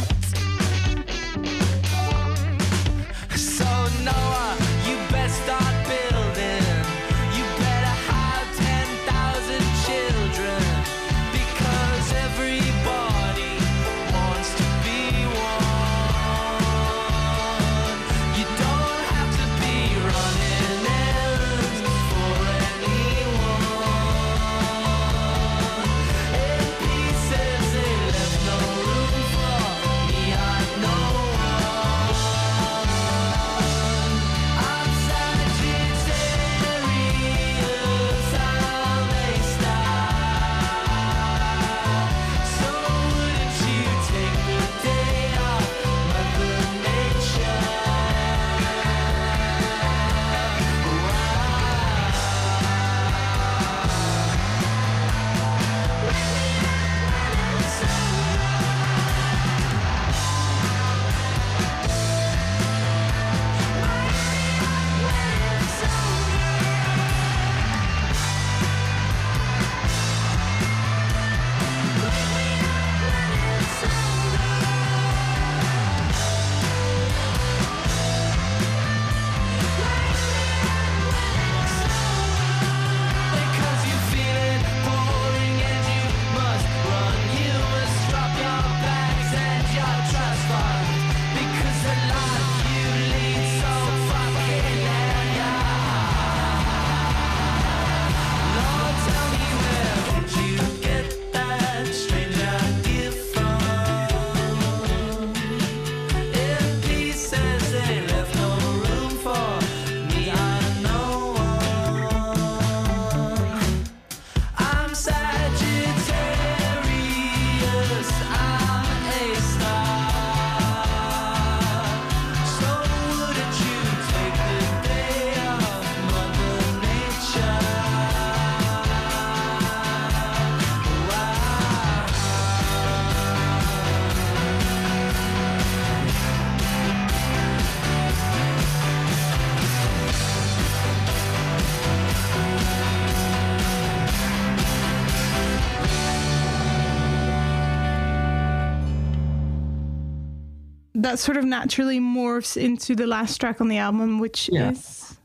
That 151.11 151.19
sort 151.19 151.37
of 151.37 151.45
naturally 151.45 151.99
morphs 151.99 152.57
into 152.57 152.95
the 152.95 153.07
last 153.07 153.39
track 153.41 153.61
on 153.61 153.69
the 153.69 153.79
album, 153.79 154.19
which 154.21 154.49
Yeah. 154.53 154.71
is 154.71 155.17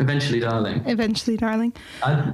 Eventually, 0.00 0.38
darling. 0.38 0.82
eventually, 0.86 1.36
darling. 1.36 1.72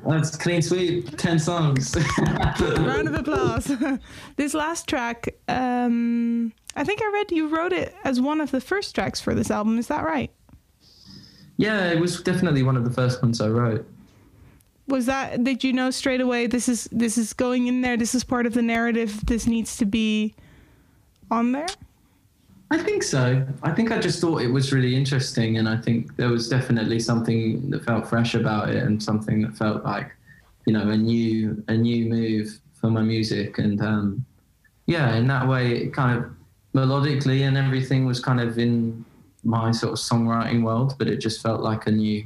That's 0.06 0.36
clean 0.36 0.60
sweep. 0.60 1.16
Ten 1.16 1.38
songs. 1.38 1.96
Round 2.58 3.08
of 3.08 3.14
applause. 3.14 3.72
this 4.36 4.52
last 4.54 4.86
track, 4.88 5.28
um, 5.48 6.52
I 6.76 6.84
think 6.84 7.00
I 7.02 7.10
read 7.14 7.30
you 7.30 7.48
wrote 7.48 7.72
it 7.72 7.94
as 8.04 8.20
one 8.20 8.40
of 8.40 8.50
the 8.50 8.60
first 8.60 8.94
tracks 8.94 9.20
for 9.20 9.34
this 9.34 9.50
album. 9.50 9.78
Is 9.78 9.86
that 9.86 10.04
right? 10.04 10.30
yeah, 11.56 11.88
it 11.92 12.00
was 12.00 12.20
definitely 12.20 12.64
one 12.64 12.76
of 12.76 12.84
the 12.84 12.90
first 12.90 13.22
ones 13.22 13.40
I 13.40 13.48
wrote. 13.48 13.86
Was 14.88 15.06
that 15.06 15.42
did 15.44 15.62
you 15.64 15.72
know 15.72 15.90
straight 15.92 16.20
away 16.20 16.46
this 16.48 16.68
is 16.68 16.88
this 16.92 17.16
is 17.16 17.32
going 17.32 17.68
in 17.68 17.80
there? 17.80 17.96
This 17.96 18.14
is 18.14 18.24
part 18.24 18.44
of 18.44 18.52
the 18.52 18.60
narrative. 18.62 19.24
This 19.24 19.46
needs 19.46 19.76
to 19.78 19.86
be 19.86 20.34
on 21.30 21.52
there. 21.52 21.66
I 22.70 22.78
think 22.78 23.02
so. 23.02 23.46
I 23.62 23.70
think 23.70 23.92
I 23.92 23.98
just 23.98 24.20
thought 24.20 24.42
it 24.42 24.48
was 24.48 24.72
really 24.72 24.96
interesting, 24.96 25.58
and 25.58 25.68
I 25.68 25.76
think 25.76 26.16
there 26.16 26.28
was 26.28 26.48
definitely 26.48 26.98
something 26.98 27.70
that 27.70 27.84
felt 27.84 28.08
fresh 28.08 28.34
about 28.34 28.70
it, 28.70 28.82
and 28.82 29.02
something 29.02 29.42
that 29.42 29.56
felt 29.56 29.84
like, 29.84 30.10
you 30.66 30.72
know, 30.72 30.88
a 30.88 30.96
new 30.96 31.62
a 31.68 31.74
new 31.74 32.06
move 32.06 32.58
for 32.72 32.90
my 32.90 33.02
music, 33.02 33.58
and 33.58 33.80
um, 33.82 34.24
yeah, 34.86 35.14
in 35.16 35.26
that 35.28 35.46
way, 35.46 35.72
it 35.72 35.94
kind 35.94 36.18
of 36.18 36.30
melodically 36.74 37.42
and 37.46 37.56
everything 37.56 38.04
was 38.04 38.18
kind 38.18 38.40
of 38.40 38.58
in 38.58 39.04
my 39.44 39.70
sort 39.70 39.92
of 39.92 39.98
songwriting 39.98 40.62
world, 40.62 40.94
but 40.98 41.06
it 41.06 41.18
just 41.18 41.42
felt 41.42 41.60
like 41.60 41.86
a 41.86 41.90
new 41.90 42.24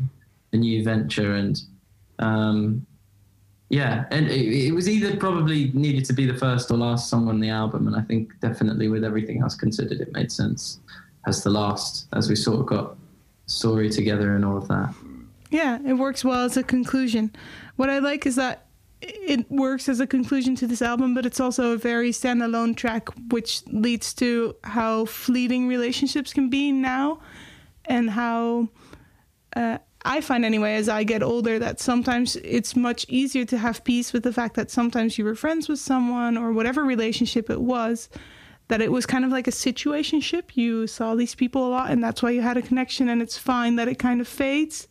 a 0.53 0.57
new 0.57 0.83
venture, 0.85 1.35
and 1.35 1.61
um, 2.21 2.87
yeah, 3.71 4.07
and 4.11 4.29
it, 4.29 4.67
it 4.69 4.73
was 4.73 4.89
either 4.89 5.17
probably 5.17 5.71
needed 5.75 6.05
to 6.07 6.13
be 6.13 6.25
the 6.25 6.35
first 6.35 6.71
or 6.71 6.79
last 6.79 7.11
song 7.11 7.29
on 7.29 7.39
the 7.41 7.51
album, 7.51 7.87
and 7.87 7.95
I 7.95 8.01
think 8.01 8.39
definitely 8.41 8.89
with 8.89 9.05
everything 9.05 9.43
else 9.43 9.55
considered, 9.55 10.01
it 10.01 10.13
made 10.13 10.33
sense 10.33 10.81
as 11.27 11.43
the 11.43 11.51
last, 11.51 12.07
as 12.15 12.29
we 12.29 12.37
sort 12.37 12.61
of 12.61 12.67
got 12.67 12.97
story 13.47 13.91
together 13.91 14.35
and 14.35 14.45
all 14.45 14.57
of 14.57 14.69
that. 14.69 14.95
Yeah, 15.51 15.79
it 15.87 15.95
works 15.95 16.25
well 16.25 16.45
as 16.45 16.57
a 16.57 16.63
conclusion. 16.63 17.35
What 17.77 17.91
I 17.91 17.99
like 17.99 18.27
is 18.27 18.37
that 18.37 18.67
it 19.01 19.51
works 19.51 19.89
as 19.89 20.01
a 20.01 20.07
conclusion 20.07 20.57
to 20.57 20.67
this 20.67 20.83
album, 20.83 21.15
but 21.15 21.25
it's 21.25 21.41
also 21.41 21.73
a 21.73 21.77
very 21.77 22.11
standalone 22.11 22.77
track, 22.77 23.09
which 23.31 23.63
leads 23.67 24.13
to 24.15 24.57
how 24.65 25.05
fleeting 25.05 25.69
relationships 25.69 26.33
can 26.33 26.49
be 26.49 26.73
now, 26.73 27.21
and 27.85 28.11
how 28.11 28.69
uh, 29.55 29.79
I 30.05 30.21
find 30.21 30.45
anyway, 30.45 30.77
as 30.77 30.89
I 30.89 31.03
get 31.05 31.23
older, 31.23 31.59
that 31.59 31.81
sometimes 31.81 32.37
it's 32.37 32.77
much 32.77 33.05
easier 33.09 33.45
to 33.47 33.59
have 33.59 33.83
peace 33.85 34.13
with 34.13 34.23
the 34.23 34.33
fact 34.33 34.55
that 34.55 34.71
sometimes 34.71 35.19
you 35.19 35.25
were 35.25 35.35
friends 35.35 35.69
with 35.69 35.81
someone 35.81 36.37
or 36.37 36.53
whatever 36.53 36.85
relationship 36.85 37.51
it 37.51 37.61
was, 37.61 38.09
that 38.69 38.81
it 38.81 38.93
was 38.93 39.07
kind 39.07 39.25
of 39.25 39.33
like 39.33 39.49
a 39.49 39.51
situationship. 39.51 40.57
You 40.57 40.87
saw 40.87 41.15
these 41.15 41.35
people 41.35 41.67
a 41.67 41.71
lot, 41.71 41.91
and 41.91 42.03
that's 42.03 42.23
why 42.23 42.31
you 42.31 42.43
had 42.43 42.57
a 42.57 42.63
connection, 42.63 43.09
and 43.09 43.21
it's 43.21 43.37
fine 43.37 43.77
that 43.77 43.89
it 43.89 43.99
kind 43.99 44.21
of 44.21 44.29
fades. 44.29 44.87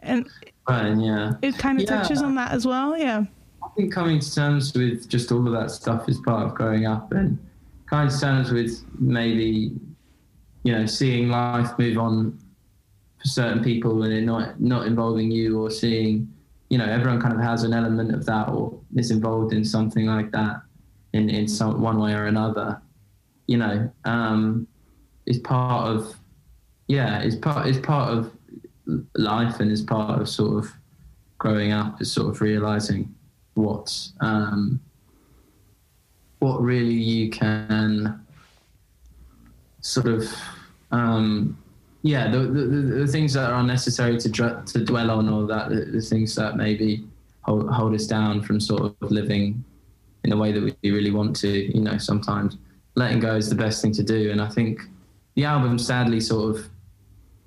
And 0.00 0.26
yeah. 0.68 1.34
it 1.42 1.56
kind 1.58 1.80
of 1.80 1.88
Yeah. 1.88 2.02
touches 2.02 2.20
on 2.22 2.34
that 2.34 2.50
as 2.50 2.66
well. 2.66 2.98
Yeah. 2.98 3.24
I 3.62 3.68
think 3.76 3.92
coming 3.92 4.18
to 4.18 4.34
terms 4.34 4.74
with 4.74 5.08
just 5.08 5.30
all 5.30 5.46
of 5.46 5.52
that 5.52 5.70
stuff 5.70 6.08
is 6.08 6.18
part 6.18 6.44
of 6.46 6.54
growing 6.54 6.84
up 6.86 7.12
and 7.12 7.38
coming 7.86 8.08
to 8.10 8.20
terms 8.20 8.50
with 8.50 8.82
maybe, 8.98 9.72
you 10.64 10.72
know, 10.72 10.84
seeing 10.84 11.28
life 11.28 11.70
move 11.78 11.96
on 11.96 12.36
for 13.22 13.28
certain 13.28 13.62
people 13.62 14.02
and 14.02 14.12
it 14.12 14.22
not 14.22 14.60
not 14.60 14.86
involving 14.86 15.30
you 15.30 15.62
or 15.62 15.70
seeing, 15.70 16.32
you 16.68 16.78
know, 16.78 16.84
everyone 16.84 17.20
kind 17.20 17.34
of 17.34 17.40
has 17.40 17.62
an 17.62 17.72
element 17.72 18.12
of 18.14 18.26
that 18.26 18.48
or 18.48 18.78
is 18.96 19.10
involved 19.10 19.52
in 19.52 19.64
something 19.64 20.06
like 20.06 20.32
that 20.32 20.62
in, 21.12 21.30
in 21.30 21.46
some 21.46 21.80
one 21.80 21.98
way 21.98 22.12
or 22.12 22.26
another. 22.26 22.82
You 23.46 23.58
know, 23.58 23.92
um, 24.04 24.66
is 25.26 25.38
part 25.38 25.88
of 25.88 26.14
yeah, 26.88 27.22
is 27.22 27.36
part 27.36 27.68
is 27.68 27.78
part 27.78 28.12
of 28.12 28.32
life 29.14 29.60
and 29.60 29.70
is 29.70 29.82
part 29.82 30.20
of 30.20 30.28
sort 30.28 30.64
of 30.64 30.72
growing 31.38 31.72
up 31.72 32.00
is 32.00 32.12
sort 32.12 32.28
of 32.28 32.40
realizing 32.40 33.14
what 33.54 34.08
um, 34.20 34.80
what 36.40 36.60
really 36.60 36.94
you 36.94 37.30
can 37.30 38.20
sort 39.80 40.06
of 40.06 40.28
um, 40.90 41.56
yeah 42.02 42.30
the, 42.30 42.38
the, 42.38 42.66
the 43.00 43.06
things 43.06 43.32
that 43.32 43.50
are 43.50 43.60
unnecessary 43.60 44.18
to 44.18 44.28
dr- 44.28 44.64
to 44.64 44.84
dwell 44.84 45.10
on 45.10 45.28
or 45.28 45.46
that 45.46 45.68
the, 45.70 45.84
the 45.84 46.00
things 46.00 46.34
that 46.34 46.56
maybe 46.56 47.04
hold, 47.42 47.68
hold 47.70 47.94
us 47.94 48.06
down 48.06 48.42
from 48.42 48.60
sort 48.60 48.82
of 48.82 49.10
living 49.10 49.64
in 50.24 50.30
the 50.30 50.36
way 50.36 50.52
that 50.52 50.76
we 50.82 50.90
really 50.90 51.10
want 51.10 51.34
to 51.36 51.48
you 51.48 51.80
know 51.80 51.98
sometimes. 51.98 52.56
Letting 52.94 53.20
go 53.20 53.36
is 53.36 53.48
the 53.48 53.54
best 53.54 53.80
thing 53.80 53.92
to 53.92 54.02
do. 54.02 54.30
And 54.30 54.40
I 54.40 54.48
think 54.48 54.82
the 55.34 55.44
album 55.44 55.78
sadly 55.78 56.20
sort 56.20 56.54
of 56.56 56.68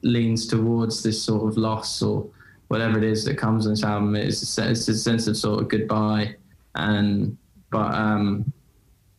leans 0.01 0.47
towards 0.47 1.03
this 1.03 1.21
sort 1.21 1.47
of 1.47 1.57
loss 1.57 2.01
or 2.01 2.27
whatever 2.69 2.97
it 2.97 3.03
is 3.03 3.23
that 3.25 3.37
comes 3.37 3.65
in 3.65 3.73
this 3.73 3.83
album. 3.83 4.15
It's 4.15 4.57
a, 4.57 4.71
it's 4.71 4.87
a 4.87 4.97
sense 4.97 5.27
of 5.27 5.37
sort 5.37 5.61
of 5.61 5.69
goodbye, 5.69 6.35
and 6.73 7.37
but 7.69 7.93
um, 7.93 8.51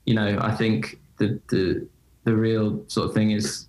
you 0.04 0.14
know, 0.14 0.38
I 0.40 0.52
think 0.54 0.98
the 1.18 1.40
the 1.48 1.86
the 2.24 2.34
real 2.34 2.82
sort 2.88 3.08
of 3.08 3.14
thing 3.14 3.30
is 3.30 3.68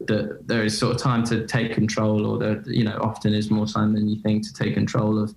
that 0.00 0.46
there 0.46 0.62
is 0.62 0.76
sort 0.78 0.94
of 0.94 1.00
time 1.00 1.24
to 1.24 1.46
take 1.46 1.72
control, 1.72 2.26
or 2.26 2.38
there 2.38 2.62
you 2.66 2.84
know 2.84 2.98
often 3.00 3.34
is 3.34 3.50
more 3.50 3.66
time 3.66 3.94
than 3.94 4.08
you 4.08 4.20
think 4.22 4.44
to 4.44 4.52
take 4.52 4.74
control 4.74 5.18
of 5.18 5.34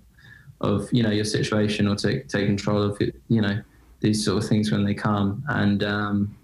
of 0.60 0.88
you 0.92 1.02
know 1.02 1.10
your 1.10 1.24
situation 1.24 1.88
or 1.88 1.96
take 1.96 2.28
take 2.28 2.46
control 2.46 2.82
of 2.82 3.00
you 3.28 3.40
know 3.40 3.60
these 4.00 4.24
sort 4.24 4.42
of 4.42 4.48
things 4.48 4.70
when 4.70 4.84
they 4.84 4.94
come, 4.94 5.42
and 5.48 5.82
um, 5.82 6.36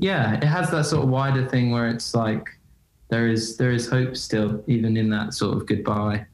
yeah, 0.00 0.34
it 0.34 0.44
has 0.44 0.70
that 0.70 0.86
sort 0.86 1.04
of 1.04 1.08
wider 1.10 1.48
thing 1.48 1.70
where 1.70 1.88
it's 1.88 2.14
like 2.14 2.48
there 3.08 3.28
is 3.28 3.56
there 3.56 3.70
is 3.70 3.88
hope 3.88 4.16
still, 4.16 4.62
even 4.66 4.96
in 4.96 5.08
that 5.10 5.34
sort 5.34 5.56
of 5.56 5.66
goodbye. 5.66 6.26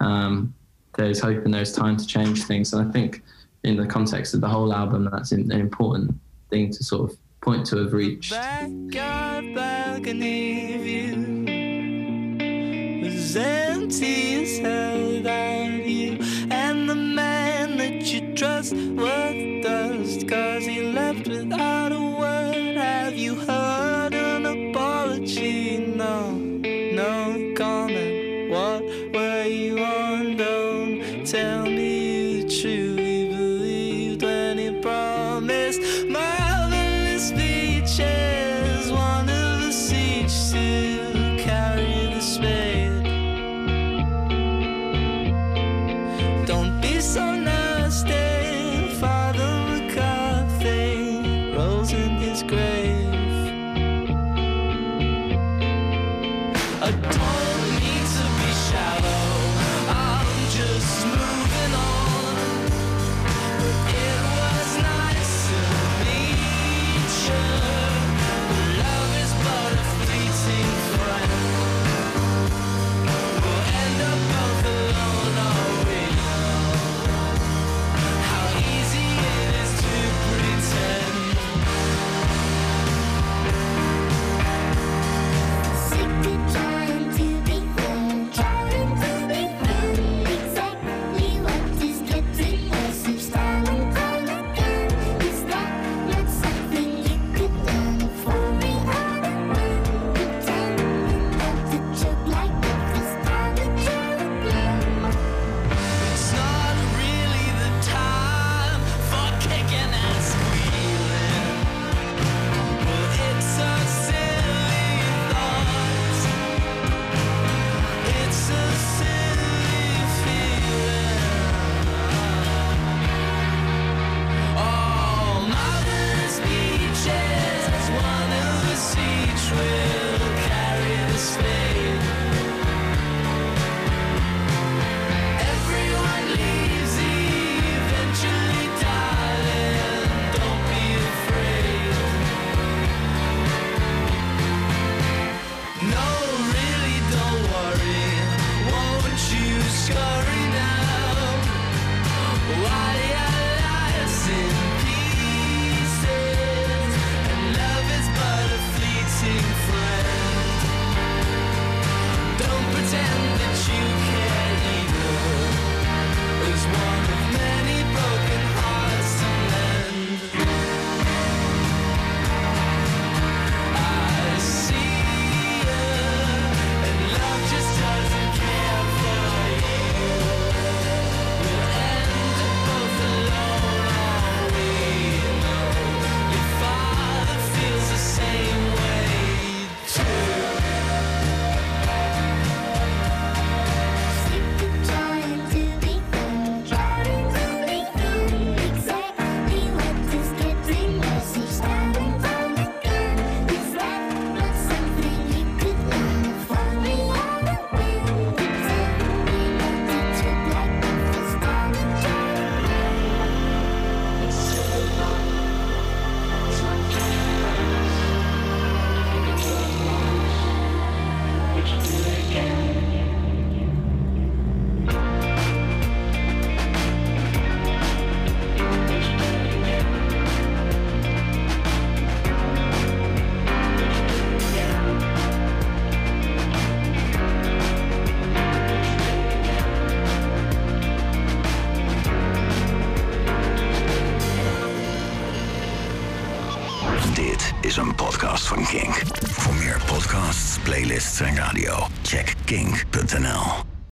Um, 0.00 0.54
there's 0.96 1.20
hope 1.20 1.44
and 1.44 1.54
there's 1.54 1.72
time 1.72 1.96
to 1.96 2.06
change 2.06 2.44
things, 2.44 2.72
and 2.72 2.88
I 2.88 2.92
think 2.92 3.22
in 3.64 3.76
the 3.76 3.86
context 3.86 4.34
of 4.34 4.40
the 4.40 4.48
whole 4.48 4.72
album, 4.72 5.08
that's 5.10 5.32
an 5.32 5.50
important 5.52 6.14
thing 6.50 6.70
to 6.70 6.84
sort 6.84 7.10
of 7.10 7.18
point 7.42 7.66
to 7.66 7.76
have 7.76 7.92
reached. 7.92 8.32
Balcony 9.54 10.78
view 10.78 11.42
empty 13.36 14.46
you. 15.86 16.18
And 16.50 16.88
the 16.88 16.94
man 16.94 17.76
that 17.78 18.12
you 18.12 18.34
trust 18.34 18.74
was 18.74 19.62
dust, 19.62 20.28
cause 20.28 20.64
he 20.64 20.81